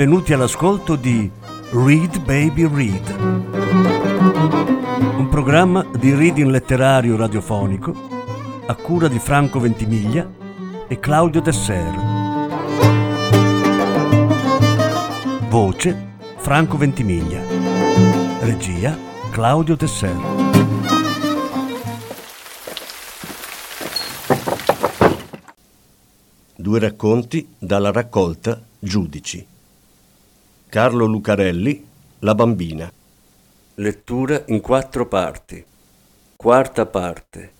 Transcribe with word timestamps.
benvenuti 0.00 0.32
all'ascolto 0.32 0.96
di 0.96 1.30
Read 1.72 2.20
Baby 2.24 2.66
Read, 2.66 3.16
un 5.18 5.28
programma 5.28 5.84
di 5.94 6.14
reading 6.14 6.48
letterario 6.48 7.18
radiofonico 7.18 7.94
a 8.64 8.74
cura 8.76 9.08
di 9.08 9.18
Franco 9.18 9.60
Ventimiglia 9.60 10.26
e 10.88 10.98
Claudio 10.98 11.42
Desser. 11.42 11.94
Voce 15.50 16.14
Franco 16.38 16.78
Ventimiglia. 16.78 17.42
Regia 18.40 18.96
Claudio 19.30 19.76
Desser. 19.76 20.16
Due 26.56 26.78
racconti 26.78 27.46
dalla 27.58 27.92
raccolta 27.92 28.58
Giudici. 28.78 29.58
Carlo 30.70 31.04
Lucarelli, 31.06 31.84
La 32.20 32.32
bambina. 32.36 32.88
Lettura 33.74 34.44
in 34.46 34.60
quattro 34.60 35.08
parti. 35.08 35.64
Quarta 36.36 36.86
parte. 36.86 37.52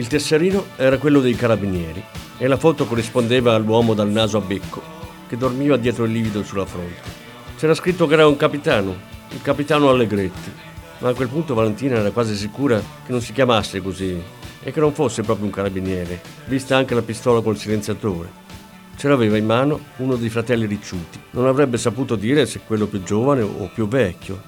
Il 0.00 0.06
tesserino 0.06 0.64
era 0.76 0.96
quello 0.96 1.20
dei 1.20 1.34
carabinieri 1.34 2.02
e 2.38 2.46
la 2.46 2.56
foto 2.56 2.86
corrispondeva 2.86 3.54
all'uomo 3.54 3.92
dal 3.92 4.08
naso 4.08 4.38
a 4.38 4.40
becco 4.40 4.80
che 5.28 5.36
dormiva 5.36 5.76
dietro 5.76 6.04
il 6.04 6.12
livido 6.12 6.42
sulla 6.42 6.64
fronte. 6.64 7.02
C'era 7.58 7.74
scritto 7.74 8.06
che 8.06 8.14
era 8.14 8.26
un 8.26 8.38
capitano, 8.38 8.96
il 9.28 9.42
capitano 9.42 9.90
Allegretti, 9.90 10.50
ma 11.00 11.10
a 11.10 11.12
quel 11.12 11.28
punto 11.28 11.52
Valentina 11.52 11.98
era 11.98 12.12
quasi 12.12 12.34
sicura 12.34 12.78
che 12.78 13.12
non 13.12 13.20
si 13.20 13.34
chiamasse 13.34 13.82
così 13.82 14.18
e 14.62 14.72
che 14.72 14.80
non 14.80 14.94
fosse 14.94 15.20
proprio 15.20 15.44
un 15.44 15.52
carabiniere, 15.52 16.22
vista 16.46 16.78
anche 16.78 16.94
la 16.94 17.02
pistola 17.02 17.42
col 17.42 17.58
silenziatore. 17.58 18.30
Ce 18.96 19.06
l'aveva 19.06 19.36
in 19.36 19.44
mano 19.44 19.80
uno 19.98 20.16
dei 20.16 20.30
fratelli 20.30 20.64
ricciuti. 20.64 21.20
Non 21.32 21.46
avrebbe 21.46 21.76
saputo 21.76 22.16
dire 22.16 22.46
se 22.46 22.60
quello 22.66 22.86
più 22.86 23.02
giovane 23.02 23.42
o 23.42 23.68
più 23.74 23.86
vecchio, 23.86 24.40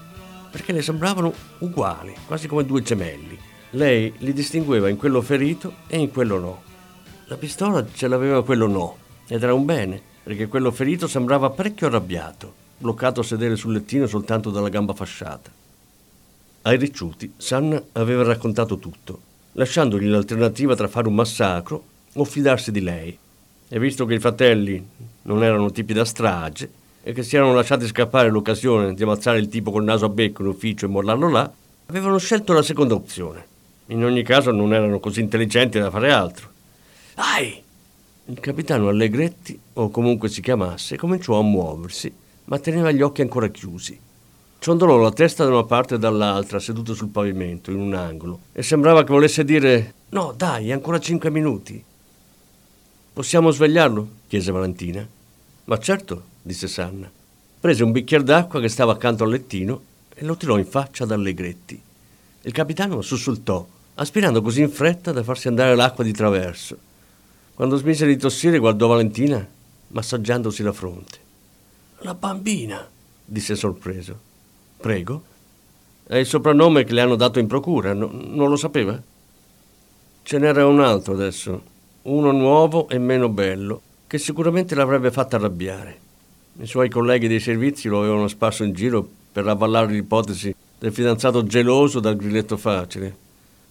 perché 0.50 0.72
le 0.72 0.81
sembravano 0.81 1.31
uguali, 1.59 2.15
quasi 2.26 2.49
come 2.49 2.65
due 2.65 2.81
gemelli. 2.81 3.50
Lei 3.75 4.12
li 4.19 4.34
distingueva 4.34 4.91
in 4.91 4.99
quello 4.99 5.22
ferito 5.22 5.77
e 5.87 5.97
in 5.97 6.10
quello 6.10 6.38
no. 6.38 6.62
La 7.28 7.37
pistola 7.37 7.83
ce 7.91 8.06
l'aveva 8.06 8.44
quello 8.44 8.66
no, 8.66 8.97
ed 9.27 9.43
era 9.43 9.55
un 9.55 9.65
bene, 9.65 9.99
perché 10.22 10.47
quello 10.47 10.71
ferito 10.71 11.06
sembrava 11.06 11.49
parecchio 11.49 11.87
arrabbiato, 11.87 12.53
bloccato 12.77 13.21
a 13.21 13.25
sedere 13.25 13.56
sul 13.56 13.72
lettino 13.72 14.06
soltanto 14.06 14.50
dalla 14.50 14.69
gamba 14.69 14.93
fasciata. 14.93 15.50
Ai 16.62 16.77
ricciuti 16.77 17.32
Sanna 17.38 17.82
aveva 17.93 18.22
raccontato 18.22 18.77
tutto, 18.77 19.21
lasciandogli 19.53 20.06
l'alternativa 20.06 20.77
tra 20.77 20.87
fare 20.87 21.09
un 21.09 21.15
massacro 21.15 21.82
o 22.12 22.25
fidarsi 22.25 22.72
di 22.72 22.82
lei. 22.82 23.16
E 23.69 23.78
visto 23.78 24.05
che 24.05 24.12
i 24.12 24.21
fratelli 24.21 24.87
non 25.22 25.43
erano 25.43 25.71
tipi 25.71 25.94
da 25.94 26.05
strage 26.05 26.71
e 27.03 27.15
che 27.15 27.22
si 27.22 27.37
erano 27.37 27.55
lasciati 27.55 27.87
scappare 27.87 28.28
l'occasione 28.28 28.93
di 28.93 29.03
ammazzare 29.03 29.38
il 29.38 29.49
tipo 29.49 29.71
col 29.71 29.84
naso 29.84 30.05
a 30.05 30.11
becco 30.11 30.43
in 30.43 30.49
ufficio 30.49 30.84
e 30.84 30.88
mollarlo 30.91 31.31
là, 31.31 31.50
avevano 31.87 32.19
scelto 32.19 32.53
la 32.53 32.62
seconda 32.62 32.93
opzione. 32.93 33.49
In 33.87 34.04
ogni 34.04 34.22
caso 34.22 34.50
non 34.50 34.72
erano 34.72 35.00
così 35.00 35.20
intelligenti 35.20 35.78
da 35.78 35.91
fare 35.91 36.12
altro. 36.12 36.50
Dai! 37.15 37.62
Il 38.26 38.38
capitano 38.38 38.88
Allegretti, 38.88 39.59
o 39.75 39.91
comunque 39.91 40.28
si 40.28 40.41
chiamasse, 40.41 40.97
cominciò 40.97 41.38
a 41.38 41.43
muoversi, 41.43 42.12
ma 42.44 42.59
teneva 42.59 42.93
gli 42.93 43.03
occhi 43.03 43.20
ancora 43.20 43.48
chiusi. 43.48 43.98
Ciondolò 44.59 44.97
la 44.97 45.10
testa 45.10 45.44
da 45.44 45.50
una 45.50 45.65
parte 45.65 45.97
e 45.97 45.98
dall'altra, 45.98 46.60
seduto 46.60 46.94
sul 46.94 47.09
pavimento, 47.09 47.72
in 47.72 47.81
un 47.81 47.94
angolo, 47.94 48.43
e 48.53 48.62
sembrava 48.62 49.03
che 49.03 49.12
volesse 49.12 49.44
dire 49.44 49.94
No, 50.10 50.32
dai, 50.37 50.70
ancora 50.70 51.00
cinque 51.00 51.31
minuti. 51.31 51.82
Possiamo 53.12 53.50
svegliarlo? 53.50 54.09
chiese 54.28 54.53
Valentina. 54.53 55.06
Ma 55.64 55.78
certo, 55.78 56.22
disse 56.41 56.69
Sanna. 56.69 57.10
Prese 57.60 57.82
un 57.82 57.93
bicchiere 57.93 58.22
d'acqua 58.22 58.60
che 58.60 58.69
stava 58.69 58.93
accanto 58.93 59.25
al 59.25 59.31
lettino 59.31 59.82
e 60.14 60.25
lo 60.25 60.37
tirò 60.37 60.56
in 60.59 60.66
faccia 60.66 61.04
ad 61.04 61.10
Allegretti. 61.10 61.82
Il 62.44 62.53
capitano 62.53 63.03
sussultò, 63.03 63.64
aspirando 63.94 64.42
così 64.42 64.62
in 64.62 64.70
fretta 64.70 65.12
da 65.12 65.22
farsi 65.22 65.47
andare 65.47 65.76
l'acqua 65.76 66.03
di 66.03 66.12
traverso. 66.12 66.76
Quando 67.54 67.76
smise 67.76 68.04
di 68.04 68.16
tossire 68.16 68.58
guardò 68.58 68.88
Valentina, 68.88 69.47
massaggiandosi 69.88 70.64
la 70.64 70.72
fronte. 70.72 71.19
La 71.98 72.14
bambina, 72.14 72.84
disse 73.25 73.54
sorpreso. 73.54 74.19
Prego. 74.76 75.22
È 76.04 76.16
il 76.16 76.26
soprannome 76.26 76.82
che 76.82 76.94
le 76.94 77.02
hanno 77.02 77.14
dato 77.14 77.38
in 77.38 77.47
procura, 77.47 77.92
no, 77.92 78.10
non 78.12 78.48
lo 78.48 78.56
sapeva? 78.56 79.00
Ce 80.25 80.38
n'era 80.38 80.66
un 80.66 80.81
altro 80.81 81.14
adesso, 81.14 81.62
uno 82.02 82.32
nuovo 82.32 82.88
e 82.88 82.98
meno 82.98 83.28
bello, 83.28 83.82
che 84.08 84.19
sicuramente 84.19 84.75
l'avrebbe 84.75 85.12
fatta 85.12 85.36
arrabbiare. 85.36 86.00
I 86.58 86.66
suoi 86.66 86.88
colleghi 86.88 87.28
dei 87.28 87.41
servizi 87.41 87.86
lo 87.86 88.00
avevano 88.00 88.26
sparso 88.26 88.64
in 88.64 88.72
giro 88.72 89.08
per 89.32 89.47
avvallare 89.47 89.92
l'ipotesi 89.92 90.52
del 90.82 90.93
fidanzato 90.93 91.44
geloso 91.44 92.00
dal 92.00 92.16
grilletto 92.16 92.56
facile, 92.56 93.16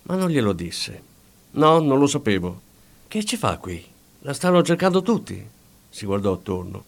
ma 0.03 0.16
non 0.16 0.29
glielo 0.29 0.53
disse. 0.53 1.03
No, 1.51 1.79
non 1.79 1.99
lo 1.99 2.07
sapevo. 2.07 2.61
Che 3.05 3.25
ci 3.25 3.35
fa 3.35 3.57
qui? 3.57 3.83
La 4.19 4.31
stanno 4.31 4.61
cercando 4.61 5.01
tutti? 5.01 5.45
Si 5.89 6.05
guardò 6.05 6.31
attorno. 6.31 6.85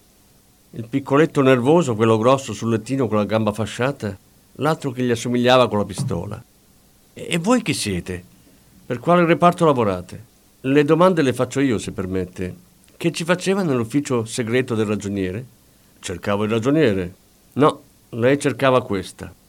Il 0.70 0.88
piccoletto 0.88 1.42
nervoso, 1.42 1.96
quello 1.96 2.18
grosso 2.18 2.54
sul 2.54 2.70
lettino 2.70 3.10
con 3.10 3.18
la 3.18 3.26
gamba 3.26 3.52
fasciata, 3.52 4.18
l'altro 4.54 4.92
che 4.92 5.04
gli 5.04 5.12
assomigliava 5.12 5.68
con 5.68 5.80
la 5.80 5.86
pistola. 5.86 6.42
E 7.14 7.38
voi 7.40 7.62
chi 7.62 7.74
siete? 7.74 8.24
Per 8.86 9.00
quale 9.00 9.26
reparto 9.26 9.66
lavorate? 9.66 10.24
Le 10.62 10.86
domande 10.86 11.22
le 11.22 11.34
faccio 11.34 11.60
io, 11.60 11.78
se 11.78 11.92
permette. 11.92 12.56
Che 12.96 13.12
ci 13.12 13.26
faceva 13.26 13.62
nell'ufficio 13.62 14.24
segreto 14.24 14.74
del 14.74 14.86
ragioniere? 14.86 15.46
Cercavo 16.00 16.46
il 16.46 16.50
ragioniere. 16.50 17.14
No, 17.56 17.82
lei 18.12 18.40
cercava 18.40 18.82
questa. 18.84 19.42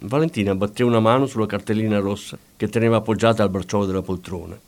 Valentina 0.00 0.54
batté 0.54 0.82
una 0.82 1.00
mano 1.00 1.26
sulla 1.26 1.46
cartellina 1.46 1.98
rossa 2.00 2.36
che 2.54 2.68
teneva 2.68 2.96
appoggiata 2.96 3.42
al 3.42 3.48
bracciolo 3.48 3.86
della 3.86 4.02
poltrona. 4.02 4.58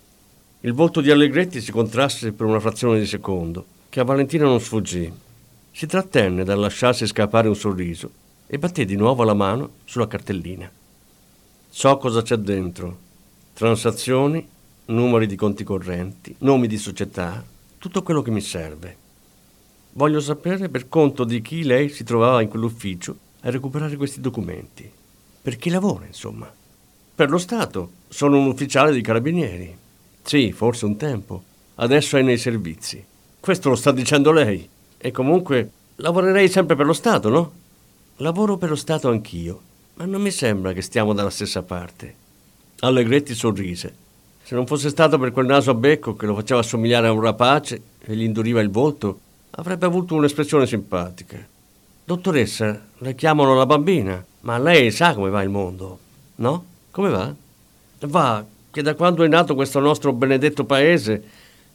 Il 0.61 0.73
volto 0.73 1.03
di 1.03 1.11
Allegretti 1.11 1.61
si 1.61 1.71
contrasse 1.71 2.33
per 2.33 2.47
una 2.47 2.61
frazione 2.61 2.99
di 2.99 3.07
secondo, 3.07 3.65
che 3.91 4.01
a 4.01 4.05
Valentina 4.05 4.45
non 4.45 4.59
sfuggì. 4.59 5.13
Si 5.71 5.87
trattenne 5.87 6.45
dal 6.45 6.59
lasciarsi 6.59 7.07
scappare 7.07 7.47
un 7.47 7.55
sorriso 7.55 8.11
e 8.47 8.59
batté 8.59 8.87
di 8.87 8.97
nuovo 8.97 9.23
la 9.23 9.35
mano 9.35 9.71
sulla 9.85 10.09
cartellina. 10.09 10.71
So 11.69 11.97
cosa 11.99 12.23
c'è 12.23 12.37
dentro. 12.37 12.99
Transazioni, 13.53 14.49
numeri 14.87 15.27
di 15.27 15.37
conti 15.37 15.63
correnti, 15.63 16.35
nomi 16.39 16.67
di 16.67 16.79
società, 16.79 17.45
tutto 17.77 18.03
quello 18.03 18.23
che 18.23 18.31
mi 18.31 18.41
serve. 18.41 18.97
Voglio 19.93 20.21
sapere 20.21 20.71
per 20.71 20.89
conto 20.89 21.25
di 21.25 21.43
chi 21.43 21.65
lei 21.65 21.91
si 21.91 22.03
trovava 22.03 22.41
in 22.41 22.49
quell'ufficio 22.49 23.17
a 23.43 23.51
recuperare 23.51 23.97
questi 23.97 24.21
documenti. 24.21 24.91
Per 25.49 25.57
chi 25.57 25.71
lavora, 25.71 26.05
insomma. 26.05 26.47
Per 27.15 27.31
lo 27.31 27.39
Stato. 27.39 27.93
Sono 28.09 28.37
un 28.37 28.49
ufficiale 28.49 28.93
dei 28.93 29.01
carabinieri. 29.01 29.75
Sì, 30.21 30.53
forse 30.53 30.85
un 30.85 30.99
tempo. 30.99 31.43
Adesso 31.77 32.19
è 32.19 32.23
nei 32.23 32.37
servizi. 32.37 33.03
Questo 33.41 33.71
lo 33.71 33.75
sta 33.75 33.91
dicendo 33.91 34.31
lei. 34.31 34.69
E 34.99 35.11
comunque 35.11 35.71
lavorerei 35.97 36.51
sempre 36.51 36.77
per 36.77 36.85
lo 36.85 36.93
Stato, 36.93 37.31
no? 37.31 37.53
Lavoro 38.17 38.59
per 38.59 38.69
lo 38.69 38.77
Stato 38.77 39.09
anch'io, 39.09 39.61
ma 39.95 40.05
non 40.05 40.21
mi 40.21 40.31
sembra 40.31 40.75
che 40.75 40.83
stiamo 40.83 41.15
dalla 41.15 41.31
stessa 41.31 41.63
parte. 41.63 42.15
Allegretti 42.81 43.35
sorrise. 43.35 43.95
Se 44.43 44.55
non 44.55 44.67
fosse 44.67 44.91
stato 44.91 45.19
per 45.19 45.33
quel 45.33 45.47
naso 45.47 45.71
a 45.71 45.75
becco 45.75 46.15
che 46.15 46.27
lo 46.27 46.35
faceva 46.35 46.61
assomigliare 46.61 47.07
a 47.07 47.13
un 47.13 47.23
rapace 47.23 47.81
e 48.01 48.15
gli 48.15 48.23
induriva 48.23 48.61
il 48.61 48.69
volto, 48.69 49.21
avrebbe 49.53 49.87
avuto 49.87 50.15
un'espressione 50.15 50.67
simpatica. 50.67 51.39
Dottoressa, 52.09 52.81
le 53.01 53.15
chiamano 53.15 53.55
la 53.55 53.67
bambina, 53.67 54.25
ma 54.41 54.57
lei 54.57 54.91
sa 54.91 55.13
come 55.13 55.29
va 55.29 55.43
il 55.43 55.51
mondo, 55.51 55.99
no? 56.37 56.65
Come 56.91 57.11
va? 57.11 57.35
Va 58.07 58.47
che 58.71 58.81
da 58.81 58.95
quando 58.95 59.25
è 59.25 59.29
nato 59.29 59.55
questo 59.55 59.79
nostro 59.79 60.15
benedetto 60.15 60.65
paese 60.65 61.23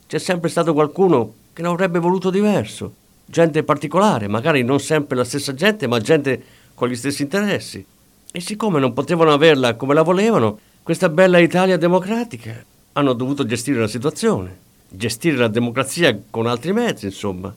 c'è 0.07 0.17
sempre 0.17 0.49
stato 0.49 0.73
qualcuno 0.73 1.33
che 1.53 1.61
lo 1.61 1.69
avrebbe 1.69 1.99
voluto 1.99 2.31
diverso. 2.31 2.93
Gente 3.27 3.61
particolare, 3.61 4.27
magari 4.27 4.63
non 4.63 4.79
sempre 4.79 5.17
la 5.17 5.23
stessa 5.23 5.53
gente, 5.53 5.85
ma 5.85 5.99
gente 5.99 6.43
con 6.73 6.87
gli 6.87 6.95
stessi 6.95 7.21
interessi. 7.21 7.85
E 8.31 8.39
siccome 8.39 8.79
non 8.79 8.93
potevano 8.93 9.33
averla 9.33 9.75
come 9.75 9.93
la 9.93 10.01
volevano, 10.01 10.57
questa 10.81 11.09
bella 11.09 11.37
Italia 11.37 11.77
democratica, 11.77 12.55
hanno 12.93 13.13
dovuto 13.13 13.45
gestire 13.45 13.81
la 13.81 13.87
situazione. 13.87 14.57
Gestire 14.89 15.37
la 15.37 15.47
democrazia 15.47 16.19
con 16.27 16.47
altri 16.47 16.73
mezzi, 16.73 17.05
insomma. 17.05 17.55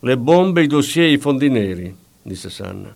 Le 0.00 0.16
bombe, 0.18 0.62
i 0.62 0.66
dossier 0.66 1.10
i 1.10 1.16
fondi 1.16 1.48
neri, 1.48 1.96
disse 2.28 2.50
Sanna. 2.50 2.94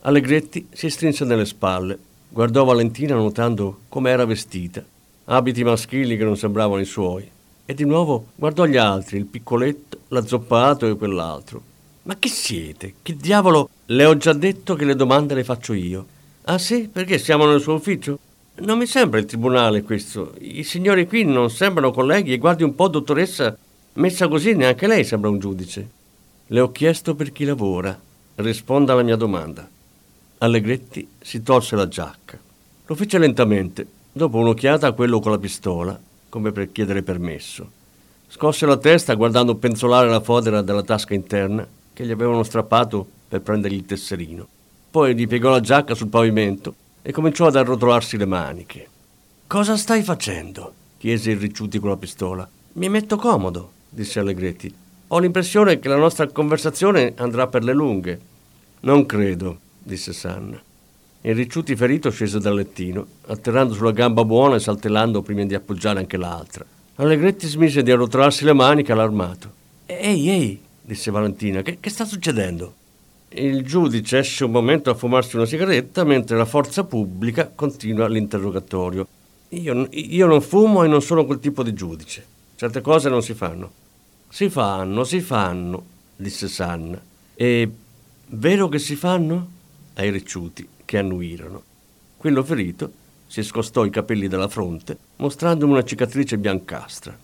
Allegretti 0.00 0.66
si 0.72 0.90
strinse 0.90 1.24
nelle 1.24 1.44
spalle, 1.44 1.98
guardò 2.28 2.64
Valentina 2.64 3.14
notando 3.14 3.82
come 3.88 4.10
era 4.10 4.24
vestita, 4.24 4.82
abiti 5.26 5.62
maschili 5.62 6.16
che 6.16 6.24
non 6.24 6.36
sembravano 6.36 6.80
i 6.80 6.86
suoi, 6.86 7.28
e 7.64 7.74
di 7.74 7.84
nuovo 7.84 8.28
guardò 8.34 8.64
gli 8.64 8.76
altri, 8.76 9.18
il 9.18 9.26
piccoletto, 9.26 9.98
l'azzoppato 10.08 10.86
e 10.86 10.96
quell'altro. 10.96 11.62
Ma 12.04 12.16
chi 12.16 12.28
siete? 12.28 12.94
Che 13.02 13.14
diavolo? 13.14 13.68
Le 13.86 14.04
ho 14.04 14.16
già 14.16 14.32
detto 14.32 14.74
che 14.74 14.84
le 14.84 14.96
domande 14.96 15.34
le 15.34 15.44
faccio 15.44 15.74
io. 15.74 16.06
Ah 16.44 16.58
sì? 16.58 16.88
Perché 16.90 17.18
siamo 17.18 17.46
nel 17.46 17.60
suo 17.60 17.74
ufficio? 17.74 18.18
Non 18.62 18.78
mi 18.78 18.86
sembra 18.86 19.20
il 19.20 19.26
tribunale 19.26 19.82
questo. 19.82 20.34
I 20.40 20.64
signori 20.64 21.06
qui 21.06 21.24
non 21.24 21.50
sembrano 21.50 21.92
colleghi 21.92 22.32
e 22.32 22.38
guardi 22.38 22.62
un 22.62 22.74
po', 22.74 22.88
dottoressa, 22.88 23.56
messa 23.94 24.28
così 24.28 24.54
neanche 24.54 24.86
lei 24.86 25.04
sembra 25.04 25.30
un 25.30 25.38
giudice. 25.38 25.88
Le 26.46 26.60
ho 26.60 26.72
chiesto 26.72 27.14
per 27.14 27.30
chi 27.32 27.44
lavora. 27.44 27.98
Risponda 28.40 28.94
alla 28.94 29.02
mia 29.02 29.16
domanda. 29.16 29.68
Allegretti 30.38 31.06
si 31.20 31.42
tolse 31.42 31.76
la 31.76 31.86
giacca. 31.86 32.38
Lo 32.86 32.94
fece 32.94 33.18
lentamente, 33.18 33.86
dopo 34.10 34.38
un'occhiata 34.38 34.86
a 34.86 34.92
quello 34.92 35.20
con 35.20 35.32
la 35.32 35.38
pistola, 35.38 36.00
come 36.30 36.50
per 36.50 36.72
chiedere 36.72 37.02
permesso. 37.02 37.70
Scosse 38.28 38.64
la 38.64 38.78
testa 38.78 39.14
guardando 39.14 39.56
penzolare 39.56 40.08
la 40.08 40.20
fodera 40.20 40.62
della 40.62 40.82
tasca 40.82 41.12
interna 41.12 41.66
che 41.92 42.06
gli 42.06 42.10
avevano 42.10 42.42
strappato 42.42 43.06
per 43.28 43.42
prendergli 43.42 43.74
il 43.74 43.84
tesserino. 43.84 44.48
Poi 44.90 45.14
gli 45.14 45.26
piegò 45.26 45.50
la 45.50 45.60
giacca 45.60 45.94
sul 45.94 46.08
pavimento 46.08 46.74
e 47.02 47.12
cominciò 47.12 47.46
ad 47.46 47.56
arrotolarsi 47.56 48.16
le 48.16 48.26
maniche. 48.26 48.88
Cosa 49.46 49.76
stai 49.76 50.02
facendo? 50.02 50.72
chiese 50.96 51.32
il 51.32 51.38
Ricciuti 51.38 51.78
con 51.78 51.90
la 51.90 51.96
pistola. 51.98 52.48
Mi 52.72 52.88
metto 52.88 53.16
comodo, 53.16 53.72
disse 53.90 54.18
Allegretti. 54.18 54.74
Ho 55.08 55.18
l'impressione 55.18 55.80
che 55.80 55.88
la 55.88 55.96
nostra 55.96 56.28
conversazione 56.28 57.14
andrà 57.16 57.48
per 57.48 57.64
le 57.64 57.72
lunghe. 57.72 58.20
Non 58.80 59.04
credo, 59.04 59.58
disse 59.78 60.12
Sanna. 60.12 60.60
Il 61.22 61.34
Ricciuti 61.34 61.76
ferito 61.76 62.10
scese 62.10 62.38
dal 62.38 62.54
lettino, 62.54 63.06
atterrando 63.26 63.74
sulla 63.74 63.90
gamba 63.92 64.24
buona 64.24 64.56
e 64.56 64.60
saltellando 64.60 65.20
prima 65.20 65.44
di 65.44 65.54
appoggiare 65.54 65.98
anche 65.98 66.16
l'altra. 66.16 66.64
Allegretti 66.94 67.46
smise 67.46 67.82
di 67.82 67.90
arrotolarsi 67.90 68.44
le 68.44 68.54
maniche 68.54 68.92
allarmato. 68.92 69.52
Ehi, 69.84 70.30
ehi, 70.30 70.60
disse 70.80 71.10
Valentina, 71.10 71.60
che, 71.60 71.76
che 71.78 71.90
sta 71.90 72.06
succedendo? 72.06 72.74
Il 73.28 73.62
giudice 73.64 74.18
esce 74.18 74.44
un 74.44 74.50
momento 74.50 74.88
a 74.88 74.94
fumarsi 74.94 75.36
una 75.36 75.44
sigaretta 75.44 76.04
mentre 76.04 76.38
la 76.38 76.46
forza 76.46 76.84
pubblica 76.84 77.52
continua 77.54 78.08
l'interrogatorio. 78.08 79.06
Io, 79.50 79.88
io 79.90 80.26
non 80.26 80.40
fumo 80.40 80.84
e 80.84 80.88
non 80.88 81.02
sono 81.02 81.26
quel 81.26 81.38
tipo 81.38 81.62
di 81.62 81.74
giudice. 81.74 82.24
Certe 82.56 82.80
cose 82.80 83.10
non 83.10 83.22
si 83.22 83.34
fanno. 83.34 83.70
Si 84.28 84.48
fanno, 84.48 85.04
si 85.04 85.20
fanno, 85.20 85.84
disse 86.16 86.48
Sanna. 86.48 87.00
E 87.34 87.70
vero 88.32 88.68
che 88.68 88.78
si 88.78 88.96
fanno? 88.96 89.48
Ai 89.94 90.10
ricciuti 90.10 90.66
che 90.84 90.98
annuirono. 90.98 91.62
Quello 92.16 92.44
ferito 92.44 92.92
si 93.26 93.42
scostò 93.42 93.84
i 93.84 93.90
capelli 93.90 94.28
dalla 94.28 94.48
fronte, 94.48 94.96
mostrandomi 95.16 95.72
una 95.72 95.84
cicatrice 95.84 96.38
biancastra. 96.38 97.16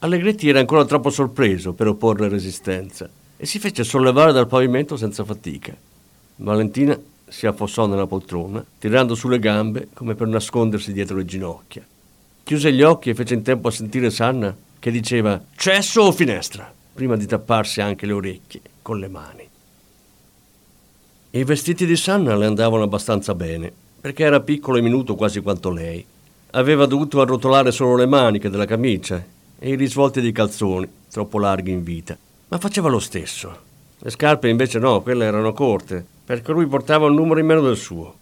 Allegretti 0.00 0.48
era 0.48 0.58
ancora 0.58 0.84
troppo 0.84 1.10
sorpreso 1.10 1.72
per 1.72 1.88
opporre 1.88 2.28
resistenza 2.28 3.08
e 3.36 3.46
si 3.46 3.58
fece 3.58 3.84
sollevare 3.84 4.32
dal 4.32 4.46
pavimento 4.46 4.96
senza 4.96 5.24
fatica. 5.24 5.76
Valentina 6.36 6.98
si 7.28 7.46
affossò 7.46 7.86
nella 7.86 8.06
poltrona, 8.06 8.64
tirando 8.78 9.14
sulle 9.14 9.38
gambe 9.38 9.88
come 9.92 10.14
per 10.14 10.26
nascondersi 10.26 10.92
dietro 10.92 11.16
le 11.16 11.24
ginocchia. 11.24 11.86
Chiuse 12.42 12.72
gli 12.72 12.82
occhi 12.82 13.10
e 13.10 13.14
fece 13.14 13.34
in 13.34 13.42
tempo 13.42 13.68
a 13.68 13.70
sentire 13.72 14.10
Sanna 14.10 14.54
che 14.78 14.90
diceva 14.90 15.42
cesso 15.54 16.02
o 16.02 16.12
finestra, 16.12 16.72
prima 16.94 17.16
di 17.16 17.26
tapparsi 17.26 17.80
anche 17.80 18.06
le 18.06 18.12
orecchie 18.12 18.60
con 18.82 18.98
le 18.98 19.08
mani. 19.08 19.49
I 21.32 21.44
vestiti 21.44 21.86
di 21.86 21.96
Sanna 21.96 22.36
le 22.36 22.46
andavano 22.46 22.82
abbastanza 22.82 23.34
bene, 23.34 23.72
perché 24.00 24.24
era 24.24 24.40
piccolo 24.40 24.78
e 24.78 24.82
minuto 24.82 25.14
quasi 25.14 25.40
quanto 25.40 25.70
lei. 25.70 26.04
Aveva 26.52 26.86
dovuto 26.86 27.20
arrotolare 27.20 27.70
solo 27.70 27.96
le 27.96 28.06
maniche 28.06 28.50
della 28.50 28.64
camicia 28.64 29.24
e 29.58 29.68
i 29.68 29.76
risvolti 29.76 30.20
dei 30.20 30.32
calzoni, 30.32 30.88
troppo 31.10 31.38
larghi 31.38 31.70
in 31.70 31.84
vita 31.84 32.16
ma 32.50 32.58
faceva 32.58 32.88
lo 32.88 32.98
stesso. 32.98 33.68
Le 33.98 34.10
scarpe 34.10 34.48
invece 34.48 34.78
no, 34.78 35.02
quelle 35.02 35.24
erano 35.24 35.52
corte, 35.52 36.04
perché 36.24 36.52
lui 36.52 36.66
portava 36.66 37.06
un 37.06 37.14
numero 37.14 37.40
in 37.40 37.46
meno 37.46 37.60
del 37.60 37.76
suo. 37.76 38.14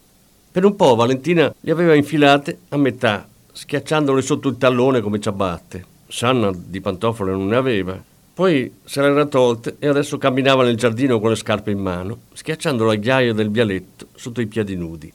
Per 0.51 0.65
un 0.65 0.75
po' 0.75 0.95
Valentina 0.95 1.53
le 1.59 1.71
aveva 1.71 1.95
infilate 1.95 2.59
a 2.69 2.77
metà, 2.77 3.27
schiacciandole 3.51 4.21
sotto 4.21 4.49
il 4.49 4.57
tallone 4.57 5.01
come 5.01 5.19
ciabatte. 5.19 5.85
Sanna 6.07 6.51
di 6.53 6.81
pantofole 6.81 7.31
non 7.31 7.47
ne 7.47 7.55
aveva. 7.55 8.03
Poi 8.39 8.73
se 8.85 9.01
le 9.01 9.09
era 9.09 9.25
tolte 9.25 9.75
e 9.79 9.87
adesso 9.89 10.17
camminava 10.17 10.63
nel 10.63 10.77
giardino 10.77 11.19
con 11.19 11.29
le 11.29 11.35
scarpe 11.35 11.71
in 11.71 11.79
mano, 11.79 12.19
schiacciando 12.31 12.85
la 12.85 12.95
ghiaia 12.95 13.33
del 13.33 13.51
vialetto 13.51 14.07
sotto 14.15 14.39
i 14.39 14.47
piedi 14.47 14.77
nudi. 14.77 15.11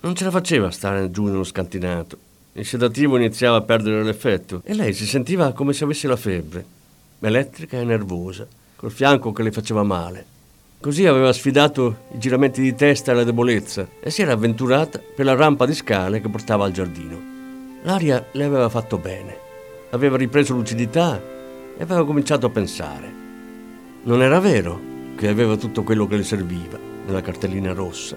Non 0.00 0.14
ce 0.14 0.24
la 0.24 0.30
faceva 0.30 0.70
stare 0.70 1.10
giù 1.10 1.24
nello 1.26 1.44
scantinato. 1.44 2.16
Il 2.54 2.64
sedativo 2.64 3.18
iniziava 3.18 3.58
a 3.58 3.60
perdere 3.60 4.02
l'effetto 4.02 4.62
e 4.64 4.72
lei 4.72 4.94
si 4.94 5.04
sentiva 5.04 5.52
come 5.52 5.74
se 5.74 5.84
avesse 5.84 6.08
la 6.08 6.16
febbre 6.16 6.64
elettrica 7.20 7.78
e 7.78 7.84
nervosa, 7.84 8.46
col 8.76 8.90
fianco 8.90 9.32
che 9.32 9.42
le 9.42 9.52
faceva 9.52 9.82
male. 9.82 10.24
Così 10.80 11.04
aveva 11.04 11.34
sfidato 11.34 12.04
i 12.14 12.18
giramenti 12.18 12.62
di 12.62 12.74
testa 12.74 13.12
e 13.12 13.14
la 13.14 13.24
debolezza 13.24 13.86
e 14.00 14.10
si 14.10 14.22
era 14.22 14.32
avventurata 14.32 14.98
per 15.14 15.26
la 15.26 15.34
rampa 15.34 15.66
di 15.66 15.74
scale 15.74 16.22
che 16.22 16.30
portava 16.30 16.64
al 16.64 16.72
giardino. 16.72 17.20
L'aria 17.82 18.24
le 18.32 18.44
aveva 18.44 18.70
fatto 18.70 18.96
bene, 18.96 19.36
aveva 19.90 20.16
ripreso 20.16 20.54
lucidità 20.54 21.32
e 21.76 21.82
aveva 21.82 22.04
cominciato 22.04 22.46
a 22.46 22.50
pensare. 22.50 23.12
Non 24.04 24.22
era 24.22 24.40
vero 24.40 24.80
che 25.16 25.28
aveva 25.28 25.56
tutto 25.56 25.82
quello 25.82 26.06
che 26.06 26.16
le 26.16 26.24
serviva 26.24 26.78
nella 27.06 27.20
cartellina 27.20 27.72
rossa. 27.72 28.16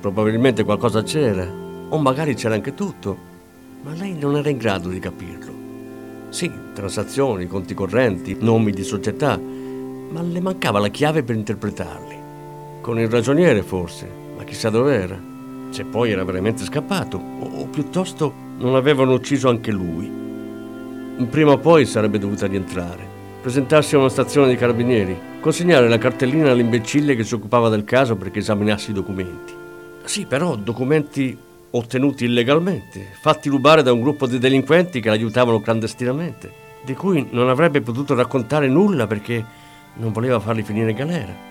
Probabilmente 0.00 0.64
qualcosa 0.64 1.02
c'era, 1.02 1.46
o 1.88 1.98
magari 1.98 2.34
c'era 2.34 2.54
anche 2.54 2.74
tutto, 2.74 3.16
ma 3.82 3.92
lei 3.92 4.16
non 4.18 4.36
era 4.36 4.48
in 4.48 4.56
grado 4.56 4.88
di 4.88 4.98
capirlo. 4.98 5.52
Sì, 6.30 6.50
transazioni, 6.72 7.46
conti 7.46 7.74
correnti, 7.74 8.36
nomi 8.40 8.72
di 8.72 8.84
società, 8.84 9.38
ma 9.38 10.22
le 10.22 10.40
mancava 10.40 10.78
la 10.78 10.88
chiave 10.88 11.22
per 11.22 11.36
interpretarli. 11.36 12.18
Con 12.80 12.98
il 12.98 13.08
ragioniere 13.08 13.62
forse, 13.62 14.08
ma 14.36 14.44
chissà 14.44 14.70
dov'era. 14.70 15.18
Se 15.70 15.84
poi 15.84 16.12
era 16.12 16.24
veramente 16.24 16.64
scappato, 16.64 17.16
o, 17.16 17.60
o 17.60 17.66
piuttosto 17.66 18.32
non 18.58 18.74
avevano 18.74 19.12
ucciso 19.12 19.48
anche 19.48 19.70
lui. 19.70 20.29
Prima 21.28 21.52
o 21.52 21.58
poi 21.58 21.84
sarebbe 21.86 22.18
dovuta 22.18 22.46
rientrare, 22.46 23.06
presentarsi 23.42 23.94
a 23.94 23.98
una 23.98 24.08
stazione 24.08 24.48
di 24.48 24.56
carabinieri, 24.56 25.18
consegnare 25.40 25.88
la 25.88 25.98
cartellina 25.98 26.50
all'imbecille 26.50 27.14
che 27.14 27.24
si 27.24 27.34
occupava 27.34 27.68
del 27.68 27.84
caso 27.84 28.16
perché 28.16 28.38
esaminasse 28.40 28.90
i 28.90 28.94
documenti. 28.94 29.52
Sì, 30.04 30.26
però 30.26 30.56
documenti 30.56 31.36
ottenuti 31.70 32.24
illegalmente, 32.24 33.06
fatti 33.20 33.48
rubare 33.48 33.82
da 33.82 33.92
un 33.92 34.00
gruppo 34.00 34.26
di 34.26 34.38
delinquenti 34.38 35.00
che 35.00 35.08
l'aiutavano 35.08 35.60
clandestinamente, 35.60 36.52
di 36.84 36.94
cui 36.94 37.28
non 37.30 37.48
avrebbe 37.48 37.80
potuto 37.80 38.14
raccontare 38.14 38.66
nulla 38.66 39.06
perché 39.06 39.44
non 39.96 40.12
voleva 40.12 40.40
farli 40.40 40.62
finire 40.62 40.90
in 40.90 40.96
galera. 40.96 41.49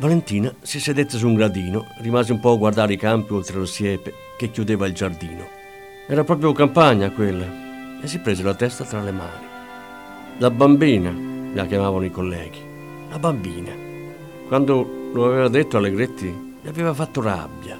Valentina 0.00 0.50
si 0.62 0.80
sedette 0.80 1.18
su 1.18 1.26
un 1.26 1.34
gradino, 1.34 1.84
rimase 1.98 2.32
un 2.32 2.40
po' 2.40 2.52
a 2.52 2.56
guardare 2.56 2.94
i 2.94 2.96
campi 2.96 3.34
oltre 3.34 3.58
lo 3.58 3.66
siepe 3.66 4.14
che 4.38 4.50
chiudeva 4.50 4.86
il 4.86 4.94
giardino. 4.94 5.46
Era 6.08 6.24
proprio 6.24 6.52
campagna 6.52 7.10
quella 7.10 8.00
e 8.02 8.06
si 8.06 8.18
prese 8.20 8.42
la 8.42 8.54
testa 8.54 8.84
tra 8.84 9.02
le 9.02 9.10
mani. 9.10 9.46
La 10.38 10.50
bambina, 10.50 11.14
la 11.52 11.66
chiamavano 11.66 12.06
i 12.06 12.10
colleghi. 12.10 12.58
La 13.10 13.18
bambina. 13.18 13.72
Quando 14.48 15.10
lo 15.12 15.26
aveva 15.26 15.48
detto 15.48 15.76
Allegretti, 15.76 16.54
gli 16.62 16.68
aveva 16.68 16.94
fatto 16.94 17.20
rabbia, 17.20 17.78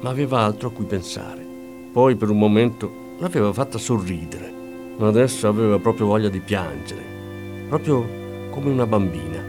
ma 0.00 0.10
aveva 0.10 0.40
altro 0.40 0.70
a 0.70 0.72
cui 0.72 0.86
pensare. 0.86 1.46
Poi 1.92 2.16
per 2.16 2.30
un 2.30 2.38
momento 2.38 3.14
l'aveva 3.20 3.52
fatta 3.52 3.78
sorridere, 3.78 4.52
ma 4.96 5.06
adesso 5.06 5.46
aveva 5.46 5.78
proprio 5.78 6.06
voglia 6.06 6.30
di 6.30 6.40
piangere, 6.40 7.02
proprio 7.68 8.04
come 8.50 8.70
una 8.70 8.86
bambina. 8.86 9.39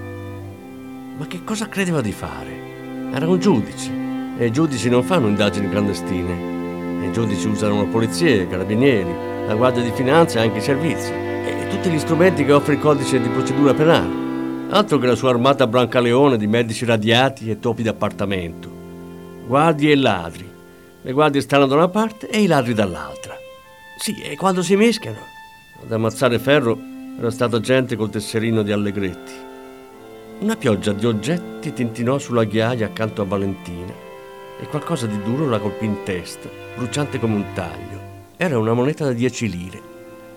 Ma 1.22 1.28
che 1.28 1.44
cosa 1.44 1.70
credeva 1.70 2.02
di 2.02 2.12
fare? 2.12 3.12
Era 3.14 3.30
un 3.30 3.38
giudice 3.38 3.92
e 4.40 4.48
i 4.48 4.52
giudici 4.52 4.90
non 4.90 5.04
fanno 5.04 5.28
indagini 5.28 5.70
clandestine. 5.70 7.06
I 7.06 7.12
giudici 7.12 7.48
usano 7.48 7.84
la 7.84 7.88
polizia, 7.88 8.42
i 8.42 8.48
carabinieri, 8.48 9.46
la 9.46 9.54
guardia 9.54 9.84
di 9.84 9.92
finanza 9.92 10.40
e 10.40 10.46
anche 10.46 10.58
i 10.58 10.64
servizi 10.64 11.12
e 11.12 11.68
tutti 11.70 11.92
gli 11.92 12.00
strumenti 12.00 12.44
che 12.44 12.54
offre 12.54 12.74
il 12.74 12.80
codice 12.80 13.22
di 13.22 13.30
procedura 13.30 13.76
penale. 13.76 14.72
Altro 14.72 14.98
che 14.98 15.06
la 15.06 15.14
sua 15.14 15.30
armata 15.30 15.68
brancaleone 15.68 16.38
di 16.38 16.48
medici 16.48 16.86
radiati 16.86 17.52
e 17.52 17.60
topi 17.60 17.84
d'appartamento. 17.84 18.72
Guardie 19.46 19.92
e 19.92 19.98
ladri. 19.98 20.52
Le 21.04 21.12
guardie 21.12 21.42
stanno 21.42 21.68
da 21.68 21.76
una 21.76 21.90
parte 21.90 22.30
e 22.30 22.42
i 22.42 22.48
ladri 22.48 22.74
dall'altra. 22.74 23.36
Sì, 24.00 24.20
e 24.24 24.36
quando 24.36 24.64
si 24.64 24.76
mischiano? 24.76 25.20
Ad 25.84 25.92
ammazzare 25.92 26.40
Ferro 26.40 26.80
era 27.20 27.30
stata 27.30 27.60
gente 27.60 27.96
col 27.96 28.10
tesserino 28.10 28.64
di 28.64 28.72
Allegretti. 28.72 29.50
Una 30.42 30.56
pioggia 30.56 30.92
di 30.92 31.06
oggetti 31.06 31.72
tintinò 31.72 32.18
sulla 32.18 32.46
ghiaia 32.46 32.88
accanto 32.88 33.22
a 33.22 33.26
Valentina 33.26 33.94
e 34.60 34.66
qualcosa 34.66 35.06
di 35.06 35.22
duro 35.22 35.48
la 35.48 35.60
colpì 35.60 35.86
in 35.86 35.98
testa, 36.04 36.50
bruciante 36.76 37.20
come 37.20 37.36
un 37.36 37.46
taglio. 37.54 38.00
Era 38.38 38.58
una 38.58 38.74
moneta 38.74 39.06
da 39.06 39.12
dieci 39.12 39.48
lire. 39.48 39.80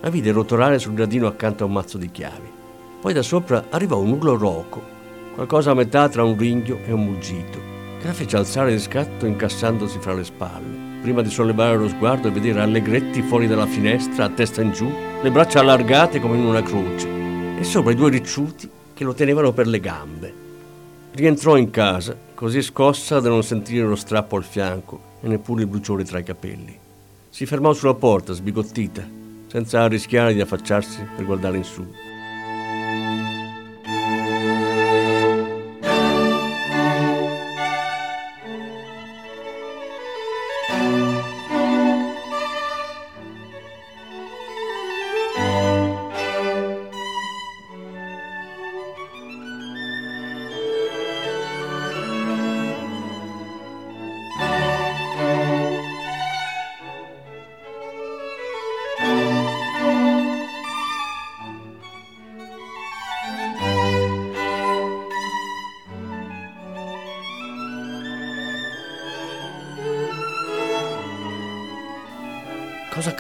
La 0.03 0.11
vide 0.11 0.31
rotolare 0.31 0.79
sul 0.79 0.93
gradino 0.93 1.27
accanto 1.27 1.65
a 1.65 1.69
un 1.69 1.73
mazzo 1.73 1.97
di 1.97 2.11
chiavi. 2.11 2.53
Poi 3.01 3.15
da 3.15 3.23
sopra 3.23 3.65
arrivò 3.71 3.99
un 3.99 4.11
urlo 4.11 4.37
roco, 4.37 4.83
qualcosa 5.35 5.71
a 5.71 5.75
metà 5.75 6.07
tra 6.11 6.23
un 6.23 6.37
ringhio 6.37 6.81
e 6.85 6.93
un 6.93 7.03
muggito, 7.03 7.59
che 7.99 8.07
la 8.07 8.13
fece 8.13 8.37
alzare 8.37 8.73
di 8.73 8.81
scatto 8.81 9.25
incassandosi 9.25 9.99
fra 10.01 10.13
le 10.13 10.25
spalle, 10.25 11.01
prima 11.01 11.23
di 11.23 11.31
sollevare 11.31 11.79
lo 11.79 11.89
sguardo 11.89 12.29
e 12.29 12.31
vedere 12.31 12.61
Allegretti 12.61 13.23
fuori 13.23 13.47
dalla 13.47 13.67
finestra, 13.67 14.27
a 14.27 14.29
testa 14.29 14.61
in 14.61 14.73
giù, 14.73 14.93
le 15.23 15.31
braccia 15.31 15.61
allargate 15.61 16.21
come 16.21 16.37
in 16.37 16.45
una 16.45 16.63
croce, 16.63 17.09
e 17.59 17.65
sopra 17.65 17.93
i 17.93 17.97
due 17.97 18.11
ricciuti 18.11 18.69
che 18.95 19.05
lo 19.05 19.13
tenevano 19.13 19.53
per 19.53 19.67
le 19.67 19.81
gambe. 19.81 20.35
Rientrò 21.13 21.57
in 21.57 21.71
casa, 21.71 22.17
così 22.35 22.63
scossa 22.63 23.21
da 23.21 23.29
non 23.29 23.43
sentire 23.43 23.87
lo 23.87 23.97
strappo 23.97 24.37
al 24.37 24.45
fianco 24.45 25.19
e 25.21 25.29
neppure 25.29 25.63
il 25.63 25.69
bruciore 25.69 26.05
tra 26.05 26.19
i 26.19 26.25
capelli. 26.25 26.79
Si 27.29 27.47
fermò 27.47 27.73
sulla 27.73 27.95
porta, 27.95 28.33
sbigottita, 28.33 29.07
senza 29.49 29.87
rischiare 29.87 30.33
di 30.33 30.41
affacciarsi 30.41 31.07
per 31.15 31.25
guardare 31.25 31.57
in 31.57 31.65
su. 31.65 32.04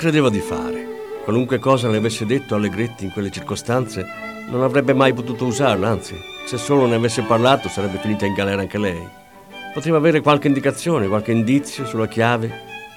Credeva 0.04 0.28
di 0.28 0.40
fare? 0.40 1.22
Qualunque 1.24 1.58
cosa 1.58 1.88
le 1.88 1.96
avesse 1.96 2.26
detto 2.26 2.54
Allegretti 2.54 3.06
in 3.06 3.10
quelle 3.10 3.30
circostanze, 3.30 4.04
non 4.50 4.62
avrebbe 4.62 4.92
mai 4.92 5.14
potuto 5.14 5.46
usarla, 5.46 5.88
anzi, 5.88 6.14
se 6.44 6.58
solo 6.58 6.84
ne 6.84 6.96
avesse 6.96 7.22
parlato 7.22 7.70
sarebbe 7.70 7.96
finita 7.96 8.26
in 8.26 8.34
galera 8.34 8.60
anche 8.60 8.76
lei. 8.76 9.02
Poteva 9.72 9.96
avere 9.96 10.20
qualche 10.20 10.48
indicazione, 10.48 11.08
qualche 11.08 11.32
indizio 11.32 11.86
sulla 11.86 12.06
chiave 12.06 12.48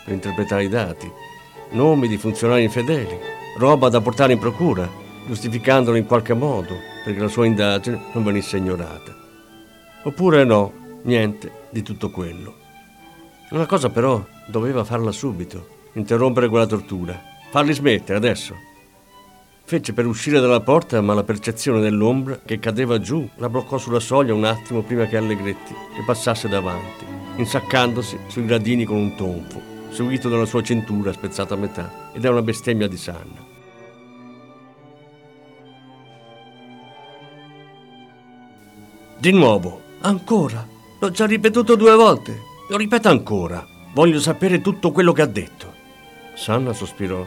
per 0.04 0.16
interpretare 0.16 0.66
i 0.66 0.68
dati, 0.68 1.10
nomi 1.70 2.10
di 2.10 2.18
funzionari 2.18 2.64
infedeli, 2.64 3.18
roba 3.58 3.88
da 3.88 4.02
portare 4.02 4.34
in 4.34 4.40
procura, 4.40 4.86
giustificandolo 5.26 5.96
in 5.96 6.06
qualche 6.06 6.34
modo 6.34 6.76
perché 7.06 7.22
la 7.22 7.30
sua 7.30 7.46
indagine 7.46 8.02
non 8.12 8.26
venisse 8.26 8.58
ignorata. 8.58 9.16
Oppure 10.04 10.44
no, 10.44 10.74
niente 11.04 11.68
di 11.70 11.84
tutto 11.84 12.10
quello. 12.10 12.54
Una 13.52 13.66
cosa 13.66 13.90
però 13.90 14.22
doveva 14.48 14.84
farla 14.84 15.14
subito 15.14 15.76
interrompere 15.98 16.48
quella 16.48 16.66
tortura, 16.66 17.20
farli 17.50 17.74
smettere 17.74 18.18
adesso. 18.18 18.56
Fece 19.64 19.92
per 19.92 20.06
uscire 20.06 20.40
dalla 20.40 20.62
porta, 20.62 21.02
ma 21.02 21.14
la 21.14 21.24
percezione 21.24 21.82
dell'ombra 21.82 22.40
che 22.46 22.60
cadeva 22.60 23.00
giù 23.00 23.28
la 23.36 23.50
bloccò 23.50 23.78
sulla 23.78 24.00
soglia 24.00 24.34
un 24.34 24.46
attimo 24.46 24.82
prima 24.82 25.06
che 25.08 25.18
Allegretti 25.18 25.74
le 25.74 26.04
passasse 26.06 26.48
davanti, 26.48 27.04
insaccandosi 27.36 28.18
sui 28.28 28.46
gradini 28.46 28.86
con 28.86 28.98
un 28.98 29.16
tonfo, 29.16 29.62
seguito 29.90 30.30
dalla 30.30 30.46
sua 30.46 30.62
cintura 30.62 31.12
spezzata 31.12 31.56
a 31.56 31.58
metà 31.58 32.12
e 32.14 32.20
da 32.20 32.30
una 32.30 32.42
bestemmia 32.42 32.88
di 32.88 32.98
Sanna. 32.98 33.46
Di 39.20 39.32
nuovo, 39.32 39.82
ancora. 40.02 40.66
L'ho 41.00 41.10
già 41.10 41.26
ripetuto 41.26 41.76
due 41.76 41.96
volte. 41.96 42.40
Lo 42.70 42.78
ripeto 42.78 43.10
ancora. 43.10 43.66
Voglio 43.94 44.20
sapere 44.20 44.62
tutto 44.62 44.92
quello 44.92 45.12
che 45.12 45.24
ha 45.24 45.28
detto. 45.28 45.77
Sanna 46.38 46.72
sospirò. 46.72 47.26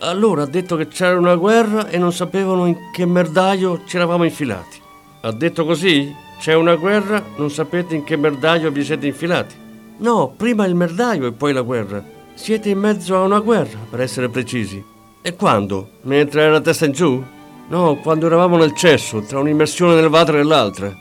Allora 0.00 0.42
ha 0.42 0.46
detto 0.46 0.74
che 0.74 0.88
c'era 0.88 1.16
una 1.16 1.36
guerra 1.36 1.88
e 1.88 1.96
non 1.96 2.12
sapevano 2.12 2.66
in 2.66 2.76
che 2.92 3.06
merdaio 3.06 3.82
ci 3.86 3.94
eravamo 3.94 4.24
infilati. 4.24 4.80
Ha 5.20 5.30
detto 5.30 5.64
così? 5.64 6.12
C'è 6.40 6.54
una 6.54 6.74
guerra, 6.74 7.22
non 7.36 7.50
sapete 7.50 7.94
in 7.94 8.02
che 8.02 8.16
merdaio 8.16 8.72
vi 8.72 8.82
siete 8.82 9.06
infilati? 9.06 9.54
No, 9.98 10.34
prima 10.36 10.66
il 10.66 10.74
merdaio 10.74 11.28
e 11.28 11.32
poi 11.32 11.52
la 11.52 11.62
guerra. 11.62 12.04
Siete 12.34 12.68
in 12.68 12.80
mezzo 12.80 13.14
a 13.14 13.22
una 13.22 13.38
guerra, 13.38 13.78
per 13.88 14.00
essere 14.00 14.28
precisi. 14.28 14.84
E 15.22 15.36
quando? 15.36 15.98
Mentre 16.02 16.42
era 16.42 16.60
testa 16.60 16.86
in 16.86 16.92
giù? 16.92 17.22
No, 17.68 17.96
quando 18.02 18.26
eravamo 18.26 18.56
nel 18.56 18.74
cesso, 18.74 19.20
tra 19.20 19.38
un'immersione 19.38 19.94
nel 19.94 20.10
water 20.10 20.34
e 20.36 20.42
l'altra. 20.42 20.92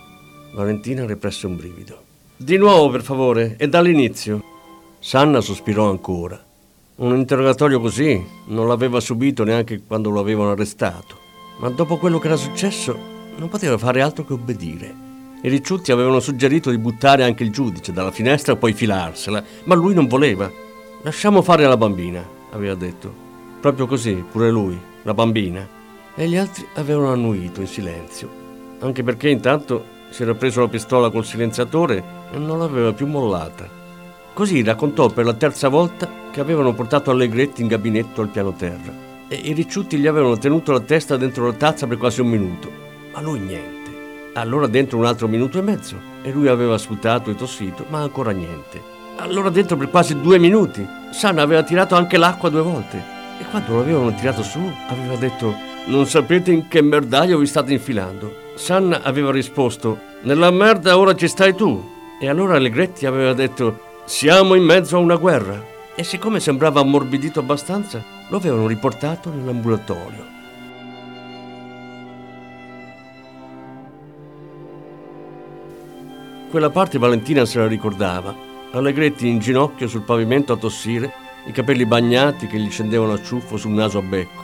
Valentina 0.54 1.08
represse 1.08 1.48
un 1.48 1.56
brivido. 1.56 2.04
Di 2.38 2.58
nuovo, 2.58 2.92
per 2.92 3.02
favore, 3.02 3.56
e 3.58 3.68
dall'inizio. 3.68 4.44
Sanna 5.00 5.42
sospirò 5.42 5.90
ancora. 5.90 6.50
Un 7.02 7.16
interrogatorio 7.16 7.80
così 7.80 8.24
non 8.46 8.68
l'aveva 8.68 9.00
subito 9.00 9.44
neanche 9.44 9.82
quando 9.88 10.12
lo 10.12 10.20
avevano 10.20 10.52
arrestato. 10.52 11.18
Ma 11.58 11.68
dopo 11.70 11.98
quello 11.98 12.20
che 12.20 12.28
era 12.28 12.36
successo 12.36 12.96
non 13.38 13.50
poteva 13.50 13.80
fare 13.80 14.04
altro 14.04 14.24
che 14.24 14.34
obbedire. 14.34 14.94
I 15.42 15.50
ricciuti 15.50 15.92
avevano 15.92 16.20
suggerito 16.20 16.70
di 16.70 16.78
buttare 16.78 17.24
anche 17.24 17.42
il 17.42 17.50
giudice 17.50 17.92
dalla 17.92 18.12
finestra 18.12 18.54
e 18.54 18.58
poi 18.58 18.74
filarsela, 18.74 19.44
ma 19.64 19.74
lui 19.74 19.96
non 19.96 20.06
voleva. 20.06 20.52
Lasciamo 21.02 21.42
fare 21.42 21.66
la 21.66 21.76
bambina, 21.76 22.24
aveva 22.52 22.76
detto. 22.76 23.12
Proprio 23.60 23.88
così, 23.88 24.24
pure 24.32 24.52
lui, 24.52 24.80
la 25.02 25.16
bambina. 25.16 25.68
E 26.14 26.28
gli 26.28 26.38
altri 26.38 26.68
avevano 26.76 27.14
annuito 27.14 27.62
in 27.62 27.68
silenzio, 27.68 28.30
anche 28.82 29.02
perché 29.02 29.28
intanto 29.28 29.86
si 30.12 30.22
era 30.22 30.36
preso 30.36 30.62
la 30.62 30.68
pistola 30.68 31.10
col 31.10 31.26
silenziatore 31.26 32.04
e 32.32 32.38
non 32.38 32.60
l'aveva 32.60 32.94
più 32.94 33.08
mollata. 33.08 33.81
Così 34.42 34.64
raccontò 34.64 35.08
per 35.08 35.24
la 35.26 35.36
terza 35.36 35.68
volta 35.68 36.10
che 36.32 36.40
avevano 36.40 36.74
portato 36.74 37.12
Allegretti 37.12 37.62
in 37.62 37.68
gabinetto 37.68 38.22
al 38.22 38.30
piano 38.30 38.54
terra 38.54 38.92
e 39.28 39.36
i 39.36 39.54
ricciuti 39.54 40.00
gli 40.00 40.08
avevano 40.08 40.36
tenuto 40.40 40.72
la 40.72 40.80
testa 40.80 41.16
dentro 41.16 41.46
la 41.46 41.54
tazza 41.54 41.86
per 41.86 41.98
quasi 42.00 42.22
un 42.22 42.30
minuto, 42.30 42.72
ma 43.14 43.22
lui 43.22 43.38
niente. 43.38 44.32
Allora 44.34 44.66
dentro 44.66 44.98
un 44.98 45.06
altro 45.06 45.28
minuto 45.28 45.60
e 45.60 45.62
mezzo 45.62 45.96
e 46.24 46.32
lui 46.32 46.48
aveva 46.48 46.80
sputato 46.80 47.30
e 47.30 47.36
tossito, 47.36 47.86
ma 47.90 48.00
ancora 48.00 48.32
niente. 48.32 48.82
Allora 49.18 49.52
dentro 49.52 49.78
per 49.78 49.92
quasi 49.92 50.20
due 50.20 50.40
minuti. 50.40 50.84
Sanna 51.12 51.44
aveva 51.44 51.62
tirato 51.62 51.94
anche 51.94 52.18
l'acqua 52.18 52.50
due 52.50 52.64
volte 52.64 52.98
e 53.40 53.46
quando 53.52 53.74
lo 53.74 53.82
avevano 53.82 54.16
tirato 54.16 54.42
su 54.42 54.60
aveva 54.88 55.18
detto 55.18 55.54
non 55.86 56.08
sapete 56.08 56.52
in 56.52 56.68
che 56.68 56.82
merdaio 56.82 57.38
vi 57.38 57.46
state 57.46 57.74
infilando. 57.74 58.34
Sanna 58.56 59.04
aveva 59.04 59.32
risposto 59.32 60.00
nella 60.24 60.50
merda 60.50 60.98
ora 60.98 61.14
ci 61.14 61.28
stai 61.28 61.54
tu. 61.54 61.90
E 62.20 62.28
allora 62.28 62.56
Allegretti 62.56 63.06
aveva 63.06 63.34
detto 63.34 63.90
siamo 64.06 64.56
in 64.56 64.64
mezzo 64.64 64.98
a 64.98 65.00
una 65.00 65.16
guerra. 65.16 65.70
E 65.96 66.04
siccome 66.04 66.40
sembrava 66.40 66.80
ammorbidito 66.80 67.40
abbastanza, 67.40 68.04
lo 68.30 68.38
avevano 68.38 68.66
riportato 68.66 69.30
nell'ambulatorio. 69.30 70.26
Quella 76.50 76.70
parte 76.70 76.98
Valentina 76.98 77.46
se 77.46 77.60
la 77.60 77.68
ricordava. 77.68 78.34
Allegretti 78.72 79.28
in 79.28 79.40
ginocchio 79.40 79.88
sul 79.88 80.02
pavimento 80.02 80.54
a 80.54 80.58
tossire, 80.58 81.14
i 81.46 81.52
capelli 81.52 81.86
bagnati 81.86 82.48
che 82.48 82.58
gli 82.58 82.70
scendevano 82.70 83.14
a 83.14 83.22
ciuffo 83.22 83.58
sul 83.58 83.72
naso 83.72 83.98
a 83.98 84.02
becco. 84.02 84.44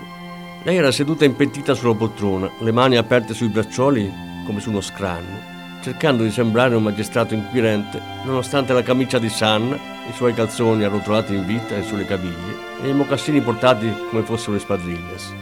Lei 0.63 0.77
era 0.77 0.91
seduta 0.91 1.25
impettita 1.25 1.73
sulla 1.73 1.95
poltrona, 1.95 2.49
le 2.59 2.71
mani 2.71 2.97
aperte 2.97 3.33
sui 3.33 3.47
braccioli 3.47 4.11
come 4.45 4.59
su 4.59 4.69
uno 4.69 4.81
scranno 4.81 5.56
cercando 5.87 6.23
di 6.23 6.31
sembrare 6.31 6.75
un 6.75 6.83
magistrato 6.83 7.33
inquirente, 7.33 8.01
nonostante 8.25 8.73
la 8.73 8.83
camicia 8.83 9.19
di 9.19 9.29
San, 9.29 9.71
i 9.71 10.11
suoi 10.11 10.33
calzoni 10.33 10.83
arrotolati 10.83 11.33
in 11.33 11.45
vita 11.45 11.77
e 11.77 11.83
sulle 11.83 12.03
caviglie 12.03 12.81
e 12.83 12.89
i 12.89 12.93
mocassini 12.93 13.39
portati 13.39 13.89
come 14.09 14.21
fossero 14.23 14.51
le 14.51 14.59
spadrilles. 14.59 15.33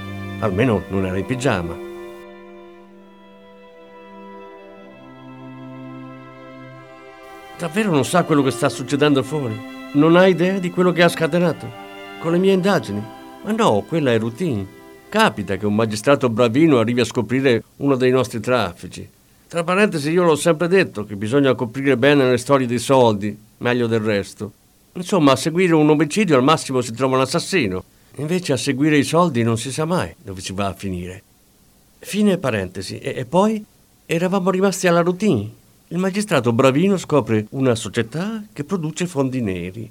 Almeno 0.42 0.84
non 0.90 1.08
era 1.08 1.18
in 1.18 1.26
pigiama. 1.26 1.76
Davvero 7.58 7.90
non 7.90 8.06
sa 8.06 8.24
quello 8.24 8.44
che 8.44 8.52
sta 8.52 8.70
succedendo 8.70 9.24
fuori? 9.24 9.60
Non 9.94 10.16
ha 10.16 10.28
idea 10.28 10.60
di 10.60 10.70
quello 10.70 10.92
che 10.92 11.02
ha 11.02 11.10
scatenato? 11.10 11.68
Con 12.20 12.34
le 12.34 12.38
mie 12.38 12.54
indagini? 12.54 13.04
Ma 13.44 13.52
no, 13.52 13.84
quella 13.88 14.12
è 14.12 14.20
routine. 14.20 14.64
Capita 15.10 15.56
che 15.56 15.66
un 15.66 15.74
magistrato 15.74 16.30
bravino 16.30 16.78
arrivi 16.78 17.00
a 17.00 17.06
scoprire 17.06 17.64
uno 17.78 17.96
dei 17.96 18.12
nostri 18.12 18.40
traffici, 18.40 19.10
tra 19.48 19.64
parentesi, 19.64 20.12
io 20.12 20.24
l'ho 20.24 20.36
sempre 20.36 20.68
detto 20.68 21.06
che 21.06 21.16
bisogna 21.16 21.54
coprire 21.56 21.98
bene 21.98 22.30
le 22.30 22.38
storie 22.38 22.68
dei 22.68 22.80
soldi, 22.80 23.38
meglio 23.58 23.88
del 23.88 24.00
resto. 24.00 24.52
Insomma, 24.94 25.34
a 25.34 25.36
seguire 25.36 25.74
un 25.74 25.90
omicidio 25.90 26.36
al 26.36 26.44
massimo 26.44 26.82
si 26.82 26.94
trova 26.94 27.16
un 27.16 27.22
assassino. 27.22 27.84
Invece 28.18 28.54
a 28.54 28.58
seguire 28.58 28.98
i 28.98 29.04
soldi 29.04 29.44
non 29.44 29.58
si 29.58 29.72
sa 29.72 29.86
mai 29.86 30.16
dove 30.24 30.42
si 30.42 30.54
va 30.54 30.68
a 30.68 30.74
finire. 30.74 31.22
Fine 32.00 32.38
parentesi. 32.38 32.98
E, 33.00 33.14
e 33.18 33.26
poi 33.26 33.64
eravamo 34.06 34.52
rimasti 34.52 34.88
alla 34.88 35.02
routine. 35.02 35.50
Il 35.90 35.98
magistrato 35.98 36.54
Bravino 36.54 36.98
scopre 36.98 37.46
una 37.52 37.76
società 37.76 38.44
che 38.52 38.64
produce 38.64 39.06
fondi 39.06 39.42
neri. 39.42 39.90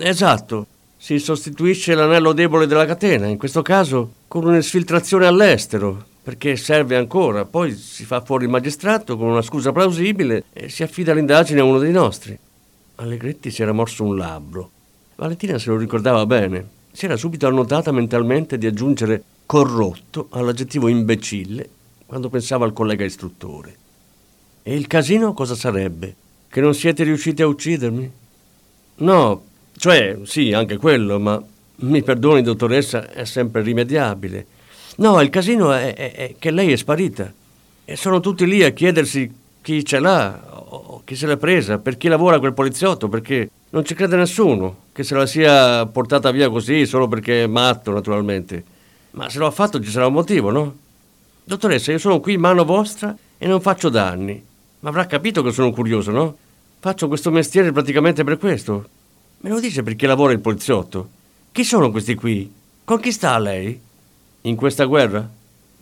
Esatto, 0.00 0.66
si 0.96 1.18
sostituisce 1.18 1.94
l'anello 1.94 2.32
debole 2.32 2.66
della 2.66 2.84
catena, 2.84 3.26
in 3.26 3.38
questo 3.38 3.62
caso 3.62 4.12
con 4.28 4.44
un'esfiltrazione 4.44 5.26
all'estero, 5.26 6.04
perché 6.22 6.56
serve 6.56 6.96
ancora. 6.96 7.44
Poi 7.44 7.74
si 7.74 8.04
fa 8.04 8.20
fuori 8.20 8.44
il 8.44 8.50
magistrato 8.50 9.16
con 9.16 9.28
una 9.28 9.42
scusa 9.42 9.72
plausibile 9.72 10.44
e 10.52 10.68
si 10.68 10.82
affida 10.82 11.14
l'indagine 11.14 11.60
a 11.60 11.64
uno 11.64 11.78
dei 11.78 11.92
nostri. 11.92 12.38
Allegretti 12.96 13.50
si 13.50 13.62
era 13.62 13.72
morso 13.72 14.04
un 14.04 14.16
labbro. 14.16 14.70
Valentina 15.16 15.58
se 15.58 15.70
lo 15.70 15.76
ricordava 15.76 16.26
bene. 16.26 16.78
Si 16.92 17.04
era 17.04 17.16
subito 17.16 17.46
annotata 17.46 17.92
mentalmente 17.92 18.58
di 18.58 18.66
aggiungere 18.66 19.22
corrotto 19.46 20.28
all'aggettivo 20.30 20.88
imbecille 20.88 21.68
quando 22.06 22.28
pensava 22.28 22.64
al 22.64 22.72
collega 22.72 23.04
istruttore. 23.04 23.76
E 24.62 24.74
il 24.74 24.86
casino 24.86 25.32
cosa 25.32 25.54
sarebbe? 25.54 26.14
Che 26.48 26.60
non 26.60 26.74
siete 26.74 27.04
riusciti 27.04 27.42
a 27.42 27.46
uccidermi? 27.46 28.12
No, 28.96 29.42
cioè 29.76 30.18
sì, 30.24 30.52
anche 30.52 30.76
quello, 30.76 31.18
ma 31.18 31.42
mi 31.76 32.02
perdoni, 32.02 32.42
dottoressa, 32.42 33.10
è 33.10 33.24
sempre 33.24 33.62
rimediabile. 33.62 34.46
No, 34.96 35.20
il 35.20 35.30
casino 35.30 35.72
è, 35.72 35.94
è, 35.94 36.12
è, 36.12 36.34
che 36.38 36.50
lei 36.50 36.72
è 36.72 36.76
sparita. 36.76 37.32
E 37.84 37.96
sono 37.96 38.20
tutti 38.20 38.46
lì 38.46 38.62
a 38.62 38.70
chiedersi 38.70 39.32
chi 39.62 39.84
ce 39.84 39.98
l'ha 39.98 40.48
o 40.72 41.02
chi 41.04 41.16
se 41.16 41.26
l'ha 41.26 41.36
presa, 41.36 41.78
per 41.78 41.96
chi 41.96 42.08
lavora 42.08 42.38
quel 42.38 42.52
poliziotto, 42.52 43.08
perché 43.08 43.50
non 43.70 43.84
ci 43.84 43.94
crede 43.94 44.16
nessuno 44.16 44.76
che 44.92 45.02
se 45.02 45.14
la 45.14 45.26
sia 45.26 45.86
portata 45.86 46.30
via 46.30 46.50
così 46.50 46.86
solo 46.86 47.08
perché 47.08 47.44
è 47.44 47.46
matto, 47.46 47.92
naturalmente. 47.92 48.64
Ma 49.12 49.28
se 49.28 49.38
lo 49.38 49.46
ha 49.46 49.50
fatto 49.50 49.82
ci 49.82 49.90
sarà 49.90 50.06
un 50.06 50.12
motivo, 50.12 50.50
no? 50.50 50.76
Dottoressa, 51.42 51.90
io 51.92 51.98
sono 51.98 52.20
qui 52.20 52.34
in 52.34 52.40
mano 52.40 52.64
vostra 52.64 53.16
e 53.38 53.46
non 53.46 53.60
faccio 53.60 53.88
danni. 53.88 54.40
Ma 54.80 54.88
avrà 54.88 55.06
capito 55.06 55.42
che 55.42 55.50
sono 55.50 55.72
curioso, 55.72 56.10
no? 56.10 56.36
Faccio 56.78 57.08
questo 57.08 57.30
mestiere 57.30 57.72
praticamente 57.72 58.24
per 58.24 58.38
questo. 58.38 58.88
Me 59.38 59.50
lo 59.50 59.58
dice 59.58 59.82
perché 59.82 60.06
lavora 60.06 60.32
il 60.32 60.40
poliziotto. 60.40 61.08
Chi 61.52 61.64
sono 61.64 61.90
questi 61.90 62.14
qui? 62.14 62.52
Con 62.84 63.00
chi 63.00 63.10
sta 63.10 63.38
lei? 63.38 63.80
In 64.44 64.56
questa 64.56 64.84
guerra? 64.84 65.28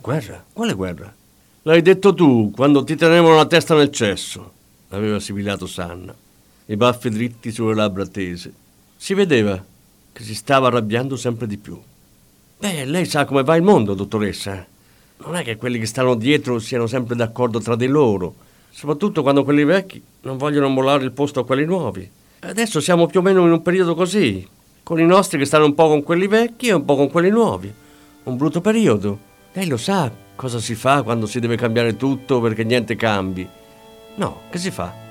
Guerra? 0.01 0.43
Quale 0.51 0.73
guerra? 0.73 1.13
L'hai 1.61 1.81
detto 1.81 2.13
tu 2.13 2.51
quando 2.53 2.83
ti 2.83 2.97
tenevano 2.97 3.35
la 3.35 3.45
testa 3.45 3.73
nel 3.73 3.89
cesso, 3.89 4.51
aveva 4.89 5.17
sibillato 5.21 5.65
Sanna, 5.65 6.13
i 6.65 6.75
baffi 6.75 7.09
dritti 7.09 7.51
sulle 7.53 7.73
labbra 7.73 8.05
tese. 8.05 8.51
Si 8.97 9.13
vedeva 9.13 9.63
che 10.11 10.23
si 10.23 10.35
stava 10.35 10.67
arrabbiando 10.67 11.15
sempre 11.15 11.47
di 11.47 11.55
più. 11.55 11.79
Beh, 12.57 12.83
lei 12.83 13.05
sa 13.05 13.23
come 13.23 13.43
va 13.43 13.55
il 13.55 13.63
mondo, 13.63 13.93
dottoressa. 13.93 14.67
Non 15.19 15.37
è 15.37 15.43
che 15.43 15.55
quelli 15.55 15.79
che 15.79 15.85
stanno 15.85 16.15
dietro 16.15 16.59
siano 16.59 16.85
sempre 16.85 17.15
d'accordo 17.15 17.61
tra 17.61 17.77
di 17.77 17.87
loro, 17.87 18.35
soprattutto 18.71 19.21
quando 19.21 19.45
quelli 19.45 19.63
vecchi 19.63 20.03
non 20.23 20.35
vogliono 20.35 20.67
mollare 20.67 21.05
il 21.05 21.11
posto 21.13 21.39
a 21.39 21.45
quelli 21.45 21.63
nuovi. 21.63 22.09
Adesso 22.41 22.81
siamo 22.81 23.07
più 23.07 23.21
o 23.21 23.23
meno 23.23 23.45
in 23.45 23.53
un 23.53 23.61
periodo 23.61 23.95
così, 23.95 24.45
con 24.83 24.99
i 24.99 25.05
nostri 25.05 25.37
che 25.37 25.45
stanno 25.45 25.63
un 25.63 25.75
po' 25.75 25.87
con 25.87 26.03
quelli 26.03 26.27
vecchi 26.27 26.67
e 26.67 26.73
un 26.73 26.83
po' 26.83 26.97
con 26.97 27.09
quelli 27.09 27.29
nuovi 27.29 27.87
un 28.29 28.37
brutto 28.37 28.61
periodo. 28.61 29.19
Lei 29.53 29.67
lo 29.67 29.77
sa 29.77 30.11
cosa 30.39 30.59
si 30.59 30.73
fa 30.73 31.03
quando 31.03 31.25
si 31.25 31.41
deve 31.41 31.57
cambiare 31.57 31.97
tutto 31.97 32.39
perché 32.39 32.63
niente 32.63 32.95
cambi. 32.95 33.45
No, 34.15 34.41
che 34.49 34.57
si 34.57 34.71
fa? 34.71 35.08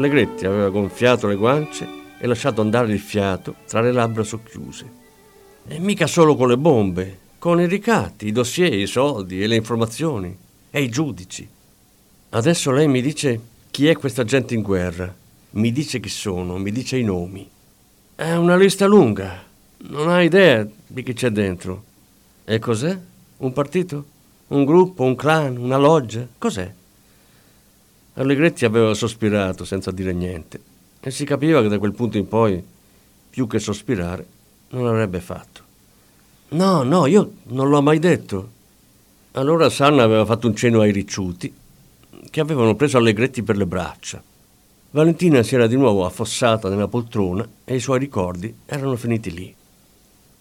Allegretti 0.00 0.46
aveva 0.46 0.70
gonfiato 0.70 1.26
le 1.26 1.34
guance 1.34 1.86
e 2.18 2.26
lasciato 2.26 2.62
andare 2.62 2.90
il 2.90 2.98
fiato 2.98 3.56
tra 3.66 3.82
le 3.82 3.92
labbra 3.92 4.22
socchiuse. 4.22 4.98
E 5.68 5.78
mica 5.78 6.06
solo 6.06 6.36
con 6.36 6.48
le 6.48 6.56
bombe, 6.56 7.18
con 7.38 7.60
i 7.60 7.66
ricatti, 7.66 8.26
i 8.26 8.32
dossier, 8.32 8.72
i 8.72 8.86
soldi 8.86 9.42
e 9.42 9.46
le 9.46 9.56
informazioni 9.56 10.34
e 10.70 10.82
i 10.82 10.88
giudici. 10.88 11.46
Adesso 12.30 12.70
lei 12.70 12.88
mi 12.88 13.02
dice 13.02 13.40
chi 13.70 13.88
è 13.88 13.96
questa 13.96 14.24
gente 14.24 14.54
in 14.54 14.62
guerra, 14.62 15.14
mi 15.50 15.70
dice 15.70 16.00
chi 16.00 16.08
sono, 16.08 16.56
mi 16.56 16.72
dice 16.72 16.96
i 16.96 17.04
nomi. 17.04 17.46
È 18.14 18.32
una 18.32 18.56
lista 18.56 18.86
lunga, 18.86 19.44
non 19.88 20.08
ha 20.08 20.22
idea 20.22 20.66
di 20.86 21.02
chi 21.02 21.12
c'è 21.12 21.28
dentro. 21.28 21.84
E 22.46 22.58
cos'è? 22.58 22.98
Un 23.36 23.52
partito? 23.52 24.04
Un 24.48 24.64
gruppo, 24.64 25.02
un 25.02 25.14
clan, 25.14 25.58
una 25.58 25.76
loggia? 25.76 26.26
Cos'è? 26.38 26.72
Allegretti 28.14 28.64
aveva 28.64 28.92
sospirato 28.94 29.64
senza 29.64 29.90
dire 29.90 30.12
niente 30.12 30.60
e 31.00 31.10
si 31.10 31.24
capiva 31.24 31.62
che 31.62 31.68
da 31.68 31.78
quel 31.78 31.94
punto 31.94 32.18
in 32.18 32.28
poi, 32.28 32.62
più 33.30 33.46
che 33.46 33.58
sospirare, 33.58 34.26
non 34.70 34.86
avrebbe 34.86 35.20
fatto. 35.20 35.62
No, 36.50 36.82
no, 36.82 37.06
io 37.06 37.32
non 37.44 37.68
l'ho 37.68 37.80
mai 37.80 37.98
detto. 37.98 38.50
Allora 39.32 39.70
Sanna 39.70 40.02
aveva 40.02 40.24
fatto 40.24 40.48
un 40.48 40.56
cenno 40.56 40.80
ai 40.80 40.90
ricciuti 40.90 41.54
che 42.28 42.40
avevano 42.40 42.74
preso 42.74 42.98
Allegretti 42.98 43.42
per 43.42 43.56
le 43.56 43.66
braccia. 43.66 44.22
Valentina 44.90 45.42
si 45.44 45.54
era 45.54 45.68
di 45.68 45.76
nuovo 45.76 46.04
affossata 46.04 46.68
nella 46.68 46.88
poltrona 46.88 47.48
e 47.64 47.76
i 47.76 47.80
suoi 47.80 48.00
ricordi 48.00 48.52
erano 48.66 48.96
finiti 48.96 49.32
lì. 49.32 49.54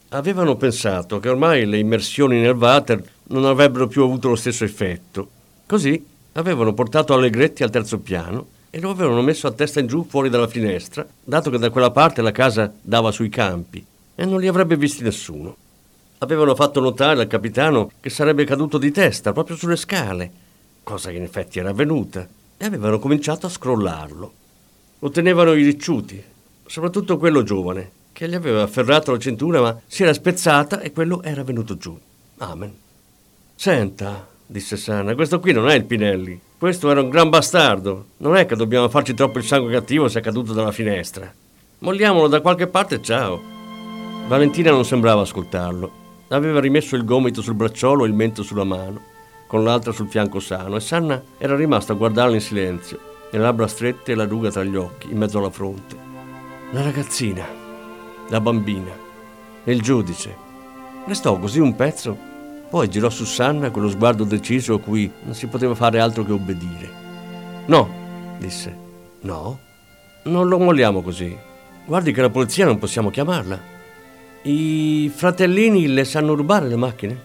Avevano 0.09 0.55
pensato 0.55 1.19
che 1.19 1.29
ormai 1.29 1.67
le 1.67 1.77
immersioni 1.77 2.41
nel 2.41 2.55
water 2.55 3.01
non 3.25 3.45
avrebbero 3.45 3.87
più 3.87 4.01
avuto 4.01 4.29
lo 4.29 4.35
stesso 4.35 4.63
effetto. 4.63 5.29
Così 5.67 6.03
avevano 6.33 6.73
portato 6.73 7.13
Allegretti 7.13 7.63
al 7.63 7.69
terzo 7.69 7.99
piano 7.99 8.47
e 8.69 8.79
lo 8.79 8.91
avevano 8.91 9.21
messo 9.21 9.47
a 9.47 9.51
testa 9.51 9.79
in 9.79 9.87
giù 9.87 10.05
fuori 10.07 10.29
dalla 10.29 10.47
finestra, 10.47 11.07
dato 11.23 11.49
che 11.49 11.57
da 11.57 11.69
quella 11.69 11.91
parte 11.91 12.21
la 12.21 12.31
casa 12.31 12.71
dava 12.81 13.11
sui 13.11 13.29
campi 13.29 13.83
e 14.15 14.25
non 14.25 14.39
li 14.39 14.47
avrebbe 14.47 14.75
visti 14.75 15.03
nessuno. 15.03 15.55
Avevano 16.19 16.53
fatto 16.53 16.79
notare 16.79 17.21
al 17.21 17.27
capitano 17.27 17.91
che 17.99 18.09
sarebbe 18.09 18.43
caduto 18.43 18.77
di 18.77 18.91
testa 18.91 19.31
proprio 19.31 19.55
sulle 19.55 19.77
scale, 19.77 20.31
cosa 20.83 21.09
che 21.09 21.17
in 21.17 21.23
effetti 21.23 21.59
era 21.59 21.69
avvenuta, 21.69 22.27
e 22.57 22.65
avevano 22.65 22.99
cominciato 22.99 23.45
a 23.45 23.49
scrollarlo. 23.49 24.33
Lo 24.99 25.09
tenevano 25.09 25.53
i 25.53 25.63
ricciuti, 25.63 26.21
soprattutto 26.65 27.17
quello 27.17 27.41
giovane, 27.43 27.91
che 28.11 28.27
gli 28.27 28.35
aveva 28.35 28.63
afferrato 28.63 29.13
la 29.13 29.17
cintura 29.17 29.61
ma 29.61 29.79
si 29.87 30.03
era 30.03 30.13
spezzata 30.13 30.81
e 30.81 30.91
quello 30.91 31.23
era 31.23 31.43
venuto 31.43 31.77
giù. 31.77 31.97
Amen. 32.39 32.75
Senta, 33.55 34.27
disse 34.49 34.77
Sanna. 34.77 35.13
Questo 35.13 35.39
qui 35.39 35.53
non 35.53 35.69
è 35.69 35.75
il 35.75 35.85
Pinelli. 35.85 36.39
Questo 36.57 36.89
era 36.89 37.01
un 37.01 37.09
gran 37.09 37.29
bastardo. 37.29 38.05
Non 38.17 38.35
è 38.35 38.47
che 38.47 38.55
dobbiamo 38.55 38.89
farci 38.89 39.13
troppo 39.13 39.37
il 39.37 39.43
sangue 39.43 39.71
cattivo 39.71 40.07
se 40.07 40.19
è 40.19 40.21
caduto 40.23 40.53
dalla 40.53 40.71
finestra. 40.71 41.31
Molliamolo 41.79 42.27
da 42.27 42.41
qualche 42.41 42.65
parte, 42.65 42.99
ciao. 42.99 43.39
Valentina 44.27 44.71
non 44.71 44.85
sembrava 44.85 45.21
ascoltarlo. 45.21 45.91
Aveva 46.29 46.59
rimesso 46.59 46.95
il 46.95 47.05
gomito 47.05 47.43
sul 47.43 47.53
bracciolo 47.53 48.05
e 48.05 48.07
il 48.07 48.13
mento 48.13 48.41
sulla 48.41 48.63
mano, 48.63 49.01
con 49.47 49.63
l'altra 49.63 49.91
sul 49.91 50.09
fianco 50.09 50.39
sano, 50.39 50.75
e 50.75 50.79
Sanna 50.79 51.21
era 51.37 51.55
rimasta 51.55 51.93
a 51.93 51.95
guardarla 51.95 52.35
in 52.35 52.41
silenzio, 52.41 52.99
le 53.31 53.39
labbra 53.39 53.67
strette 53.67 54.11
e 54.11 54.15
la 54.15 54.25
ruga 54.25 54.51
tra 54.51 54.63
gli 54.63 54.75
occhi, 54.75 55.11
in 55.11 55.17
mezzo 55.17 55.39
alla 55.39 55.49
fronte. 55.49 55.95
La 56.71 56.83
ragazzina, 56.83 57.47
la 58.27 58.41
bambina 58.41 58.91
e 59.63 59.71
il 59.71 59.81
giudice. 59.81 60.35
Restò 61.05 61.39
così 61.39 61.59
un 61.59 61.75
pezzo, 61.75 62.15
poi 62.69 62.89
girò 62.89 63.09
su 63.09 63.25
Sanna 63.25 63.71
con 63.71 63.81
lo 63.81 63.89
sguardo 63.89 64.23
deciso 64.23 64.75
a 64.75 64.79
cui 64.79 65.11
non 65.23 65.33
si 65.33 65.47
poteva 65.47 65.75
fare 65.75 65.99
altro 65.99 66.23
che 66.23 66.31
obbedire. 66.31 66.91
No, 67.65 67.89
disse. 68.37 68.87
No, 69.21 69.59
non 70.23 70.47
lo 70.47 70.59
molliamo 70.59 71.01
così. 71.01 71.35
Guardi 71.85 72.11
che 72.11 72.21
la 72.21 72.29
polizia 72.29 72.65
non 72.65 72.77
possiamo 72.77 73.09
chiamarla. 73.09 73.59
I 74.43 75.11
fratellini 75.13 75.87
le 75.87 76.05
sanno 76.05 76.35
rubare 76.35 76.67
le 76.67 76.75
macchine? 76.75 77.21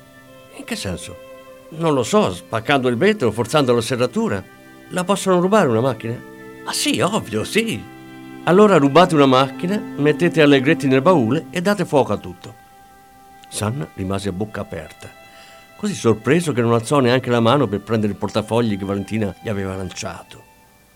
In 0.56 0.64
che 0.64 0.76
senso? 0.76 1.16
Non 1.76 1.92
lo 1.92 2.02
so, 2.02 2.32
spaccando 2.32 2.88
il 2.88 2.96
vetro, 2.96 3.30
forzando 3.30 3.74
la 3.74 3.80
serratura. 3.80 4.42
La 4.88 5.04
possono 5.04 5.40
rubare 5.40 5.68
una 5.68 5.80
macchina? 5.80 6.18
Ah 6.64 6.72
sì, 6.72 7.00
ovvio, 7.00 7.44
sì. 7.44 7.82
Allora 8.44 8.76
rubate 8.78 9.14
una 9.14 9.26
macchina, 9.26 9.80
mettete 9.96 10.42
Allegretti 10.42 10.86
nel 10.86 11.02
baule 11.02 11.46
e 11.50 11.60
date 11.60 11.84
fuoco 11.84 12.12
a 12.12 12.16
tutto. 12.16 12.54
Sanna 13.48 13.86
rimase 13.94 14.30
a 14.30 14.32
bocca 14.32 14.60
aperta, 14.60 15.08
così 15.84 15.96
sorpreso 15.96 16.52
che 16.52 16.62
non 16.62 16.72
alzò 16.72 16.98
neanche 16.98 17.28
la 17.28 17.40
mano 17.40 17.66
per 17.66 17.82
prendere 17.82 18.12
il 18.12 18.18
portafogli 18.18 18.78
che 18.78 18.86
Valentina 18.86 19.36
gli 19.42 19.50
aveva 19.50 19.76
lanciato. 19.76 20.42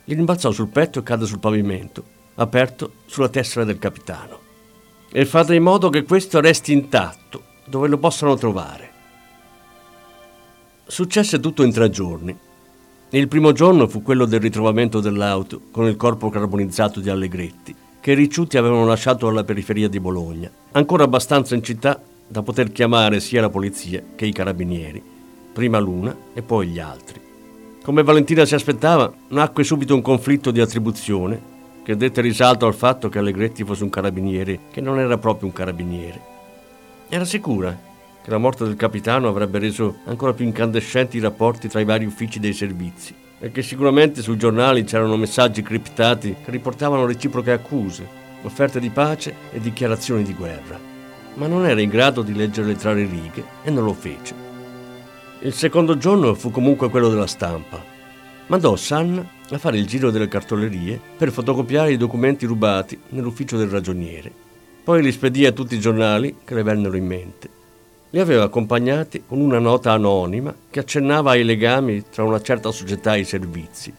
Gli 0.02 0.14
rimbalzò 0.14 0.50
sul 0.50 0.68
petto 0.68 1.00
e 1.00 1.02
cadde 1.02 1.26
sul 1.26 1.40
pavimento, 1.40 2.02
aperto 2.36 2.92
sulla 3.04 3.28
tessera 3.28 3.66
del 3.66 3.78
capitano 3.78 4.38
e 5.12 5.26
fate 5.26 5.54
in 5.54 5.62
modo 5.62 5.90
che 5.90 6.04
questo 6.04 6.40
resti 6.40 6.72
intatto, 6.72 7.42
dove 7.66 7.86
lo 7.86 7.98
possano 7.98 8.34
trovare. 8.36 8.90
Successe 10.86 11.38
tutto 11.38 11.62
in 11.62 11.72
tre 11.72 11.90
giorni. 11.90 12.34
Il 13.10 13.28
primo 13.28 13.52
giorno 13.52 13.88
fu 13.88 14.00
quello 14.00 14.24
del 14.24 14.40
ritrovamento 14.40 15.00
dell'auto 15.00 15.64
con 15.70 15.86
il 15.86 15.96
corpo 15.96 16.30
carbonizzato 16.30 17.00
di 17.00 17.10
Allegretti, 17.10 17.76
che 18.00 18.12
i 18.12 18.16
ricciuti 18.16 18.56
avevano 18.56 18.86
lasciato 18.86 19.28
alla 19.28 19.44
periferia 19.44 19.88
di 19.90 20.00
Bologna, 20.00 20.50
ancora 20.72 21.04
abbastanza 21.04 21.54
in 21.54 21.62
città 21.62 22.00
da 22.28 22.42
poter 22.42 22.70
chiamare 22.70 23.20
sia 23.20 23.40
la 23.40 23.48
polizia 23.48 24.02
che 24.14 24.26
i 24.26 24.32
carabinieri, 24.32 25.02
prima 25.52 25.78
l'una 25.78 26.14
e 26.34 26.42
poi 26.42 26.68
gli 26.68 26.78
altri. 26.78 27.20
Come 27.82 28.02
Valentina 28.02 28.44
si 28.44 28.54
aspettava, 28.54 29.10
nacque 29.28 29.64
subito 29.64 29.94
un 29.94 30.02
conflitto 30.02 30.50
di 30.50 30.60
attribuzione 30.60 31.56
che 31.82 31.96
dette 31.96 32.20
risalto 32.20 32.66
al 32.66 32.74
fatto 32.74 33.08
che 33.08 33.18
Allegretti 33.18 33.64
fosse 33.64 33.82
un 33.82 33.88
carabiniere 33.88 34.58
che 34.70 34.82
non 34.82 34.98
era 34.98 35.16
proprio 35.16 35.48
un 35.48 35.54
carabiniere. 35.54 36.20
Era 37.08 37.24
sicura 37.24 37.76
che 38.22 38.30
la 38.30 38.36
morte 38.36 38.64
del 38.64 38.76
capitano 38.76 39.28
avrebbe 39.28 39.58
reso 39.58 40.00
ancora 40.04 40.34
più 40.34 40.44
incandescenti 40.44 41.16
i 41.16 41.20
rapporti 41.20 41.66
tra 41.66 41.80
i 41.80 41.86
vari 41.86 42.04
uffici 42.04 42.38
dei 42.38 42.52
servizi 42.52 43.14
e 43.40 43.50
che 43.50 43.62
sicuramente 43.62 44.20
sui 44.20 44.36
giornali 44.36 44.84
c'erano 44.84 45.16
messaggi 45.16 45.62
criptati 45.62 46.36
che 46.44 46.50
riportavano 46.50 47.06
reciproche 47.06 47.52
accuse, 47.52 48.06
offerte 48.42 48.80
di 48.80 48.90
pace 48.90 49.34
e 49.50 49.60
dichiarazioni 49.60 50.24
di 50.24 50.34
guerra. 50.34 50.97
Ma 51.34 51.46
non 51.46 51.66
era 51.66 51.80
in 51.80 51.88
grado 51.88 52.22
di 52.22 52.34
leggerle 52.34 52.74
tra 52.76 52.92
le 52.92 53.06
righe 53.06 53.44
e 53.62 53.70
non 53.70 53.84
lo 53.84 53.92
fece. 53.92 54.34
Il 55.40 55.52
secondo 55.52 55.96
giorno 55.96 56.34
fu 56.34 56.50
comunque 56.50 56.90
quello 56.90 57.08
della 57.08 57.26
stampa 57.26 57.96
mandò 58.48 58.76
San 58.76 59.26
a 59.50 59.58
fare 59.58 59.78
il 59.78 59.86
giro 59.86 60.10
delle 60.10 60.28
cartolerie 60.28 61.00
per 61.16 61.30
fotocopiare 61.30 61.92
i 61.92 61.96
documenti 61.96 62.44
rubati 62.44 62.98
nell'ufficio 63.10 63.56
del 63.56 63.68
ragioniere. 63.68 64.30
Poi 64.84 65.02
li 65.02 65.12
spedì 65.12 65.46
a 65.46 65.52
tutti 65.52 65.74
i 65.74 65.80
giornali 65.80 66.36
che 66.44 66.54
le 66.54 66.62
vennero 66.62 66.96
in 66.96 67.06
mente. 67.06 67.56
Li 68.10 68.20
aveva 68.20 68.44
accompagnati 68.44 69.24
con 69.26 69.40
una 69.40 69.58
nota 69.58 69.92
anonima 69.92 70.54
che 70.70 70.80
accennava 70.80 71.32
ai 71.32 71.44
legami 71.44 72.04
tra 72.10 72.24
una 72.24 72.40
certa 72.40 72.70
società 72.70 73.14
e 73.14 73.20
i 73.20 73.24
servizi. 73.24 73.92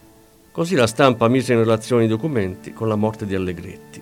Così 0.51 0.75
la 0.75 0.87
stampa 0.87 1.27
mise 1.27 1.53
in 1.53 1.59
relazione 1.59 2.05
i 2.05 2.07
documenti 2.07 2.73
con 2.73 2.87
la 2.87 2.95
morte 2.95 3.27
di 3.27 3.35
Allegretti. 3.35 4.01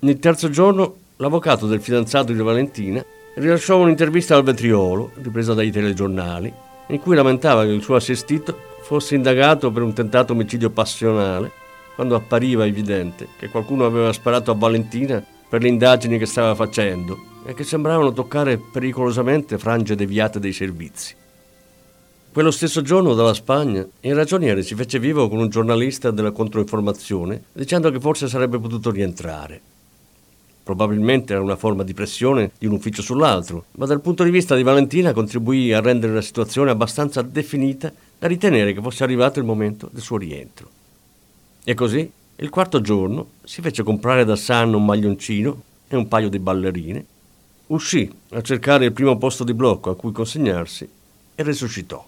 Il 0.00 0.18
terzo 0.18 0.50
giorno 0.50 0.96
l'avvocato 1.18 1.66
del 1.66 1.80
fidanzato 1.80 2.32
di 2.32 2.40
Valentina 2.40 3.04
rilasciò 3.34 3.78
un'intervista 3.78 4.36
al 4.36 4.42
vetriolo, 4.42 5.12
ripresa 5.20 5.54
dai 5.54 5.70
telegiornali, 5.70 6.52
in 6.88 6.98
cui 7.00 7.14
lamentava 7.14 7.64
che 7.64 7.70
il 7.70 7.82
suo 7.82 7.96
assistito 7.96 8.66
fosse 8.82 9.14
indagato 9.14 9.70
per 9.70 9.82
un 9.82 9.92
tentato 9.92 10.32
omicidio 10.32 10.70
passionale, 10.70 11.50
quando 11.94 12.14
appariva 12.14 12.66
evidente 12.66 13.28
che 13.36 13.48
qualcuno 13.48 13.84
aveva 13.84 14.12
sparato 14.12 14.50
a 14.50 14.54
Valentina 14.54 15.22
per 15.48 15.62
le 15.62 15.68
indagini 15.68 16.18
che 16.18 16.26
stava 16.26 16.54
facendo 16.54 17.18
e 17.44 17.54
che 17.54 17.64
sembravano 17.64 18.12
toccare 18.12 18.58
pericolosamente 18.58 19.58
frange 19.58 19.96
deviate 19.96 20.38
dei 20.38 20.52
servizi. 20.52 21.14
Quello 22.32 22.50
stesso 22.52 22.82
giorno 22.82 23.14
dalla 23.14 23.34
Spagna 23.34 23.84
il 24.00 24.14
ragioniere 24.14 24.62
si 24.62 24.76
fece 24.76 25.00
vivo 25.00 25.28
con 25.28 25.38
un 25.38 25.48
giornalista 25.48 26.12
della 26.12 26.30
controinformazione 26.30 27.44
dicendo 27.52 27.90
che 27.90 27.98
forse 27.98 28.28
sarebbe 28.28 28.60
potuto 28.60 28.90
rientrare. 28.90 29.60
Probabilmente 30.68 31.32
era 31.32 31.40
una 31.40 31.56
forma 31.56 31.82
di 31.82 31.94
pressione 31.94 32.50
di 32.58 32.66
un 32.66 32.74
ufficio 32.74 33.00
sull'altro, 33.00 33.64
ma 33.76 33.86
dal 33.86 34.02
punto 34.02 34.22
di 34.22 34.28
vista 34.28 34.54
di 34.54 34.62
Valentina 34.62 35.14
contribuì 35.14 35.72
a 35.72 35.80
rendere 35.80 36.12
la 36.12 36.20
situazione 36.20 36.70
abbastanza 36.70 37.22
definita 37.22 37.90
da 38.18 38.26
ritenere 38.26 38.74
che 38.74 38.82
fosse 38.82 39.02
arrivato 39.02 39.38
il 39.38 39.46
momento 39.46 39.88
del 39.90 40.02
suo 40.02 40.18
rientro. 40.18 40.68
E 41.64 41.72
così, 41.72 42.12
il 42.36 42.50
quarto 42.50 42.82
giorno, 42.82 43.28
si 43.44 43.62
fece 43.62 43.82
comprare 43.82 44.26
da 44.26 44.36
San 44.36 44.74
un 44.74 44.84
maglioncino 44.84 45.62
e 45.88 45.96
un 45.96 46.06
paio 46.06 46.28
di 46.28 46.38
ballerine, 46.38 47.02
uscì 47.68 48.12
a 48.32 48.42
cercare 48.42 48.84
il 48.84 48.92
primo 48.92 49.16
posto 49.16 49.44
di 49.44 49.54
blocco 49.54 49.88
a 49.88 49.96
cui 49.96 50.12
consegnarsi 50.12 50.86
e 51.34 51.42
resuscitò. 51.42 52.06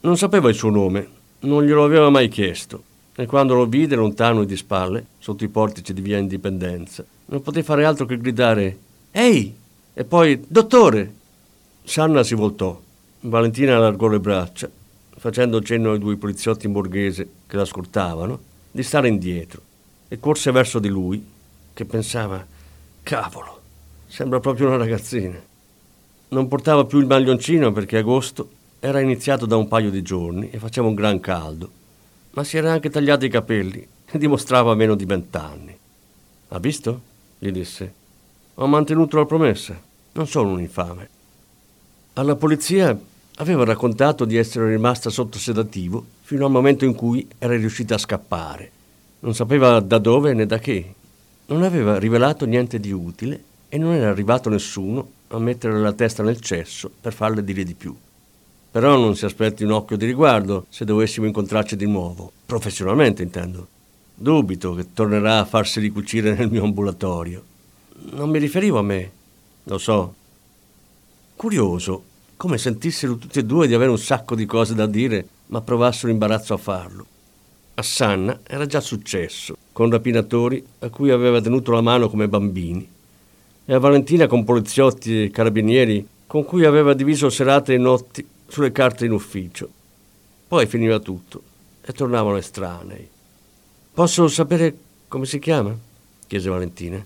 Non 0.00 0.16
sapeva 0.16 0.48
il 0.48 0.54
suo 0.54 0.70
nome, 0.70 1.06
non 1.40 1.62
glielo 1.62 1.84
aveva 1.84 2.08
mai 2.08 2.28
chiesto, 2.28 2.82
e 3.14 3.26
quando 3.26 3.52
lo 3.52 3.66
vide 3.66 3.96
lontano 3.96 4.40
e 4.40 4.46
di 4.46 4.56
spalle, 4.56 5.04
sotto 5.18 5.44
i 5.44 5.48
portici 5.48 5.92
di 5.92 6.00
via 6.00 6.16
Indipendenza, 6.16 7.04
non 7.30 7.42
poté 7.42 7.62
fare 7.62 7.84
altro 7.84 8.06
che 8.06 8.18
gridare 8.18 8.78
Ehi! 9.10 9.56
E 9.94 10.04
poi 10.04 10.44
Dottore! 10.46 11.14
Sanna 11.84 12.22
si 12.22 12.34
voltò 12.34 12.80
Valentina 13.20 13.76
allargò 13.76 14.06
le 14.06 14.20
braccia, 14.20 14.70
facendo 15.16 15.60
cenno 15.60 15.90
ai 15.90 15.98
due 15.98 16.16
poliziotti 16.16 16.66
in 16.66 16.72
borghese 16.72 17.28
che 17.48 17.56
la 17.56 17.64
scortavano, 17.64 18.38
di 18.70 18.84
stare 18.84 19.08
indietro, 19.08 19.60
e 20.06 20.20
corse 20.20 20.52
verso 20.52 20.78
di 20.78 20.88
lui, 20.88 21.26
che 21.74 21.84
pensava, 21.84 22.46
cavolo, 23.02 23.60
sembra 24.06 24.38
proprio 24.38 24.68
una 24.68 24.76
ragazzina. 24.76 25.42
Non 26.28 26.46
portava 26.46 26.84
più 26.84 27.00
il 27.00 27.06
maglioncino 27.06 27.72
perché 27.72 27.98
agosto 27.98 28.50
era 28.78 29.00
iniziato 29.00 29.46
da 29.46 29.56
un 29.56 29.66
paio 29.66 29.90
di 29.90 30.02
giorni 30.02 30.50
e 30.50 30.58
faceva 30.58 30.86
un 30.86 30.94
gran 30.94 31.18
caldo, 31.18 31.68
ma 32.30 32.44
si 32.44 32.56
era 32.56 32.70
anche 32.70 32.88
tagliato 32.88 33.24
i 33.24 33.30
capelli 33.30 33.84
e 34.06 34.16
dimostrava 34.18 34.76
meno 34.76 34.94
di 34.94 35.04
vent'anni. 35.04 35.76
Ha 36.48 36.58
visto? 36.60 37.07
Gli 37.38 37.50
disse. 37.50 37.94
Ho 38.54 38.66
mantenuto 38.66 39.16
la 39.16 39.24
promessa, 39.24 39.80
non 40.12 40.26
sono 40.26 40.50
un 40.50 40.60
infame. 40.60 41.08
Alla 42.14 42.34
polizia 42.34 42.98
aveva 43.36 43.64
raccontato 43.64 44.24
di 44.24 44.36
essere 44.36 44.68
rimasta 44.68 45.10
sotto 45.10 45.38
sedativo 45.38 46.04
fino 46.22 46.44
al 46.44 46.50
momento 46.50 46.84
in 46.84 46.94
cui 46.94 47.26
era 47.38 47.54
riuscita 47.54 47.94
a 47.94 47.98
scappare. 47.98 48.70
Non 49.20 49.34
sapeva 49.34 49.80
da 49.80 49.98
dove 49.98 50.34
né 50.34 50.46
da 50.46 50.58
che. 50.58 50.94
Non 51.46 51.62
aveva 51.62 51.98
rivelato 51.98 52.44
niente 52.44 52.80
di 52.80 52.90
utile 52.90 53.42
e 53.68 53.78
non 53.78 53.92
era 53.92 54.10
arrivato 54.10 54.48
nessuno 54.48 55.10
a 55.28 55.38
mettere 55.38 55.78
la 55.78 55.92
testa 55.92 56.22
nel 56.22 56.40
cesso 56.40 56.90
per 57.00 57.12
farle 57.12 57.44
dire 57.44 57.62
di 57.62 57.74
più. 57.74 57.96
Però 58.70 58.96
non 58.96 59.16
si 59.16 59.24
aspetti 59.24 59.64
un 59.64 59.70
occhio 59.70 59.96
di 59.96 60.06
riguardo 60.06 60.66
se 60.68 60.84
dovessimo 60.84 61.26
incontrarci 61.26 61.76
di 61.76 61.86
nuovo, 61.86 62.32
professionalmente 62.44 63.22
intendo. 63.22 63.68
Dubito 64.20 64.74
che 64.74 64.92
tornerà 64.92 65.38
a 65.38 65.44
farsi 65.44 65.78
ricucire 65.78 66.34
nel 66.34 66.50
mio 66.50 66.64
ambulatorio. 66.64 67.40
Non 68.10 68.28
mi 68.30 68.40
riferivo 68.40 68.80
a 68.80 68.82
me, 68.82 69.12
lo 69.62 69.78
so. 69.78 70.12
Curioso, 71.36 72.02
come 72.36 72.58
sentissero 72.58 73.16
tutti 73.16 73.38
e 73.38 73.44
due 73.44 73.68
di 73.68 73.74
avere 73.74 73.92
un 73.92 73.98
sacco 73.98 74.34
di 74.34 74.44
cose 74.44 74.74
da 74.74 74.86
dire, 74.86 75.24
ma 75.46 75.60
provassero 75.60 76.10
imbarazzo 76.10 76.52
a 76.52 76.56
farlo. 76.56 77.06
A 77.74 77.82
Sanna 77.82 78.40
era 78.42 78.66
già 78.66 78.80
successo, 78.80 79.56
con 79.70 79.88
rapinatori 79.88 80.66
a 80.80 80.88
cui 80.88 81.12
aveva 81.12 81.40
tenuto 81.40 81.70
la 81.70 81.80
mano 81.80 82.08
come 82.08 82.26
bambini, 82.26 82.90
e 83.66 83.72
a 83.72 83.78
Valentina 83.78 84.26
con 84.26 84.42
poliziotti 84.42 85.22
e 85.22 85.30
carabinieri 85.30 86.04
con 86.26 86.44
cui 86.44 86.64
aveva 86.64 86.92
diviso 86.92 87.30
serate 87.30 87.74
e 87.74 87.78
notti 87.78 88.26
sulle 88.48 88.72
carte 88.72 89.04
in 89.04 89.12
ufficio. 89.12 89.70
Poi 90.48 90.66
finiva 90.66 90.98
tutto 90.98 91.40
e 91.80 91.92
tornavano 91.92 92.36
estranei. 92.36 93.10
Posso 93.98 94.28
sapere 94.28 94.78
come 95.08 95.26
si 95.26 95.40
chiama? 95.40 95.76
chiese 96.28 96.48
Valentina. 96.48 97.04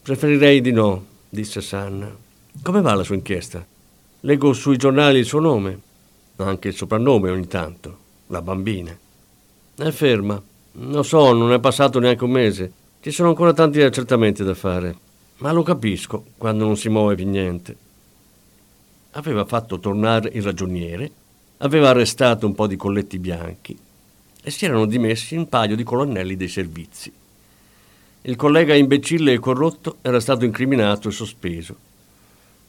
Preferirei 0.00 0.62
di 0.62 0.72
no, 0.72 1.04
disse 1.28 1.60
Sanna. 1.60 2.10
Come 2.62 2.80
va 2.80 2.94
la 2.94 3.02
sua 3.02 3.16
inchiesta? 3.16 3.62
Leggo 4.20 4.54
sui 4.54 4.78
giornali 4.78 5.18
il 5.18 5.26
suo 5.26 5.40
nome, 5.40 5.78
anche 6.36 6.68
il 6.68 6.74
soprannome 6.74 7.28
ogni 7.28 7.48
tanto, 7.48 7.98
la 8.28 8.40
bambina. 8.40 8.96
È 9.76 9.90
ferma. 9.90 10.42
Lo 10.72 11.02
so, 11.02 11.34
non 11.34 11.52
è 11.52 11.60
passato 11.60 11.98
neanche 11.98 12.24
un 12.24 12.30
mese. 12.30 12.72
Ci 13.00 13.10
sono 13.10 13.28
ancora 13.28 13.52
tanti 13.52 13.82
accertamenti 13.82 14.42
da 14.42 14.54
fare, 14.54 14.96
ma 15.40 15.52
lo 15.52 15.62
capisco 15.62 16.24
quando 16.38 16.64
non 16.64 16.78
si 16.78 16.88
muove 16.88 17.14
più 17.14 17.28
niente. 17.28 17.76
Aveva 19.10 19.44
fatto 19.44 19.78
tornare 19.78 20.30
il 20.32 20.42
ragioniere, 20.42 21.10
aveva 21.58 21.90
arrestato 21.90 22.46
un 22.46 22.54
po' 22.54 22.66
di 22.66 22.76
colletti 22.76 23.18
bianchi 23.18 23.78
e 24.42 24.50
si 24.50 24.64
erano 24.64 24.86
dimessi 24.86 25.36
un 25.36 25.48
paio 25.48 25.76
di 25.76 25.82
colonnelli 25.82 26.36
dei 26.36 26.48
servizi. 26.48 27.12
Il 28.22 28.36
collega 28.36 28.74
imbecille 28.74 29.32
e 29.32 29.38
corrotto 29.38 29.96
era 30.02 30.20
stato 30.20 30.44
incriminato 30.44 31.08
e 31.08 31.12
sospeso. 31.12 31.74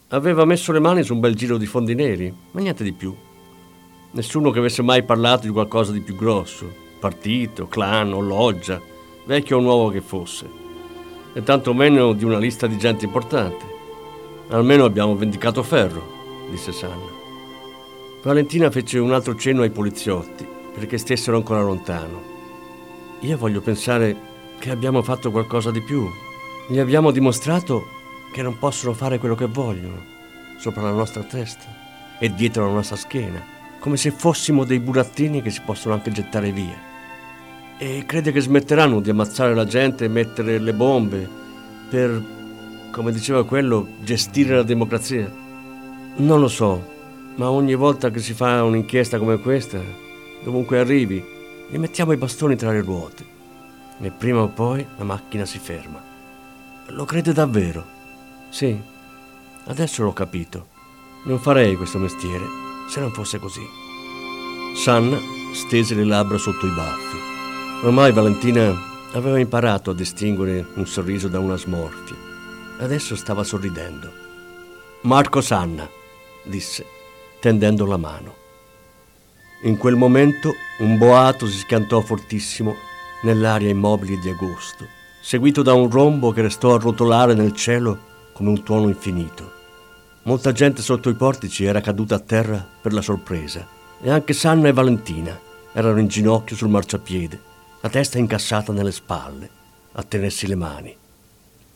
Aveva 0.09 0.45
messo 0.45 0.71
le 0.71 0.79
mani 0.79 1.03
su 1.03 1.13
un 1.13 1.19
bel 1.19 1.35
giro 1.35 1.57
di 1.57 1.65
fondi 1.65 1.95
neri, 1.95 2.33
ma 2.51 2.61
niente 2.61 2.83
di 2.83 2.91
più. 2.91 3.15
Nessuno 4.11 4.51
che 4.51 4.59
avesse 4.59 4.81
mai 4.81 5.03
parlato 5.03 5.45
di 5.45 5.53
qualcosa 5.53 5.91
di 5.91 6.01
più 6.01 6.15
grosso, 6.15 6.69
partito, 6.99 7.67
clan 7.67 8.11
o 8.11 8.19
loggia, 8.19 8.81
vecchio 9.25 9.57
o 9.57 9.61
nuovo 9.61 9.89
che 9.89 10.01
fosse, 10.01 10.49
e 11.33 11.43
tantomeno 11.43 12.11
di 12.13 12.25
una 12.25 12.37
lista 12.37 12.67
di 12.67 12.77
gente 12.77 13.05
importante. 13.05 13.65
Almeno 14.49 14.83
abbiamo 14.83 15.15
vendicato 15.15 15.63
ferro, 15.63 16.47
disse 16.49 16.73
Sanna. 16.73 17.19
Valentina 18.21 18.69
fece 18.69 18.99
un 18.99 19.13
altro 19.13 19.35
cenno 19.35 19.61
ai 19.61 19.69
poliziotti 19.69 20.50
perché 20.73 20.97
stessero 20.97 21.37
ancora 21.37 21.61
lontano. 21.61 22.21
Io 23.21 23.37
voglio 23.37 23.61
pensare 23.61 24.15
che 24.59 24.69
abbiamo 24.69 25.01
fatto 25.01 25.31
qualcosa 25.31 25.71
di 25.71 25.81
più. 25.81 26.07
Gli 26.67 26.79
abbiamo 26.79 27.11
dimostrato 27.11 27.99
che 28.31 28.41
non 28.41 28.57
possono 28.57 28.93
fare 28.93 29.17
quello 29.17 29.35
che 29.35 29.47
vogliono, 29.47 30.03
sopra 30.57 30.83
la 30.83 30.91
nostra 30.91 31.23
testa 31.23 31.65
e 32.19 32.33
dietro 32.33 32.65
la 32.65 32.73
nostra 32.73 32.95
schiena, 32.95 33.43
come 33.79 33.97
se 33.97 34.11
fossimo 34.11 34.63
dei 34.63 34.79
burattini 34.79 35.41
che 35.41 35.49
si 35.49 35.61
possono 35.65 35.95
anche 35.95 36.11
gettare 36.11 36.51
via. 36.51 36.89
E 37.77 38.03
crede 38.05 38.31
che 38.31 38.39
smetteranno 38.39 39.01
di 39.01 39.09
ammazzare 39.09 39.55
la 39.55 39.65
gente 39.65 40.05
e 40.05 40.07
mettere 40.07 40.59
le 40.59 40.73
bombe 40.73 41.27
per, 41.89 42.23
come 42.91 43.11
diceva 43.11 43.43
quello, 43.43 43.87
gestire 44.01 44.55
la 44.55 44.63
democrazia? 44.63 45.29
Non 46.17 46.39
lo 46.39 46.47
so, 46.47 46.89
ma 47.35 47.49
ogni 47.49 47.75
volta 47.75 48.11
che 48.11 48.19
si 48.19 48.33
fa 48.33 48.63
un'inchiesta 48.63 49.17
come 49.17 49.39
questa, 49.39 49.79
dovunque 50.43 50.79
arrivi, 50.79 51.23
gli 51.69 51.77
mettiamo 51.77 52.11
i 52.11 52.17
bastoni 52.17 52.55
tra 52.55 52.71
le 52.71 52.81
ruote 52.81 53.25
e 53.99 54.11
prima 54.11 54.41
o 54.41 54.47
poi 54.47 54.85
la 54.97 55.03
macchina 55.03 55.45
si 55.45 55.59
ferma. 55.59 56.01
Lo 56.87 57.05
crede 57.05 57.33
davvero? 57.33 57.85
Sì, 58.49 58.77
adesso 59.65 60.03
l'ho 60.03 60.13
capito. 60.13 60.67
Non 61.23 61.39
farei 61.39 61.75
questo 61.75 61.99
mestiere 61.99 62.45
se 62.89 62.99
non 62.99 63.11
fosse 63.11 63.39
così. 63.39 63.65
Sanna 64.75 65.17
stese 65.53 65.93
le 65.95 66.03
labbra 66.03 66.37
sotto 66.37 66.65
i 66.65 66.71
baffi. 66.71 67.85
Ormai 67.85 68.11
Valentina 68.11 68.73
aveva 69.13 69.39
imparato 69.39 69.91
a 69.91 69.93
distinguere 69.93 70.65
un 70.75 70.87
sorriso 70.87 71.27
da 71.27 71.39
una 71.39 71.57
smorfia. 71.57 72.15
Adesso 72.79 73.15
stava 73.15 73.43
sorridendo. 73.43 74.11
Marco 75.01 75.41
Sanna, 75.41 75.87
disse, 76.43 76.85
tendendo 77.39 77.85
la 77.85 77.97
mano. 77.97 78.40
In 79.63 79.77
quel 79.77 79.95
momento 79.95 80.55
un 80.79 80.97
boato 80.97 81.45
si 81.45 81.59
scantò 81.59 82.01
fortissimo 82.01 82.75
nell'aria 83.21 83.69
immobile 83.69 84.17
di 84.17 84.27
agosto, 84.27 84.87
seguito 85.21 85.61
da 85.61 85.75
un 85.75 85.87
rombo 85.87 86.31
che 86.31 86.41
restò 86.41 86.73
a 86.73 86.79
rotolare 86.79 87.35
nel 87.35 87.53
cielo 87.53 87.99
come 88.33 88.49
un 88.49 88.63
tuono 88.63 88.87
infinito. 88.87 89.51
Molta 90.23 90.51
gente 90.51 90.81
sotto 90.81 91.09
i 91.09 91.13
portici 91.13 91.63
era 91.63 91.79
caduta 91.79 92.15
a 92.15 92.19
terra 92.19 92.67
per 92.81 92.91
la 92.91 93.03
sorpresa 93.03 93.67
e 94.01 94.09
anche 94.09 94.33
Sanna 94.33 94.67
e 94.67 94.73
Valentina 94.73 95.39
erano 95.73 95.99
in 95.99 96.07
ginocchio 96.07 96.55
sul 96.55 96.69
marciapiede, 96.69 97.39
la 97.81 97.89
testa 97.89 98.17
incassata 98.17 98.73
nelle 98.73 98.91
spalle, 98.91 99.47
a 99.91 100.01
tenersi 100.01 100.47
le 100.47 100.55
mani. 100.55 100.95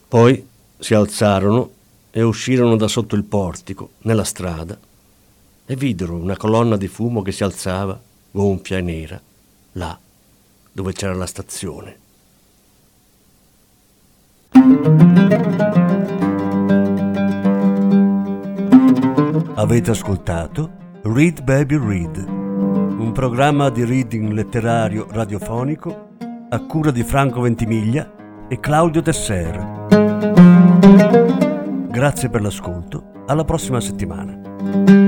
Poi 0.07 0.47
si 0.79 0.95
alzarono 0.95 1.69
e 2.09 2.23
uscirono 2.23 2.77
da 2.77 2.87
sotto 2.87 3.15
il 3.15 3.25
portico, 3.25 3.91
nella 4.01 4.23
strada, 4.23 4.75
e 5.65 5.75
videro 5.75 6.15
una 6.15 6.37
colonna 6.37 6.77
di 6.77 6.87
fumo 6.87 7.21
che 7.21 7.31
si 7.31 7.43
alzava, 7.43 7.99
gonfia 8.31 8.77
e 8.77 8.81
nera, 8.81 9.21
là 9.73 9.97
dove 10.71 10.91
c'era 10.91 11.13
la 11.13 11.25
stazione. 11.25 11.97
Avete 19.55 19.91
ascoltato 19.91 20.69
Read 21.03 21.41
Baby 21.43 21.77
Read, 21.77 22.17
un 22.27 23.11
programma 23.13 23.69
di 23.69 23.85
reading 23.85 24.31
letterario 24.31 25.07
radiofonico 25.09 26.09
a 26.49 26.59
cura 26.65 26.91
di 26.91 27.03
Franco 27.03 27.41
Ventimiglia 27.41 28.47
e 28.49 28.59
Claudio 28.59 29.01
Tesser. 29.01 29.87
Grazie 31.89 32.29
per 32.29 32.41
l'ascolto, 32.41 33.23
alla 33.27 33.45
prossima 33.45 33.79
settimana. 33.79 35.04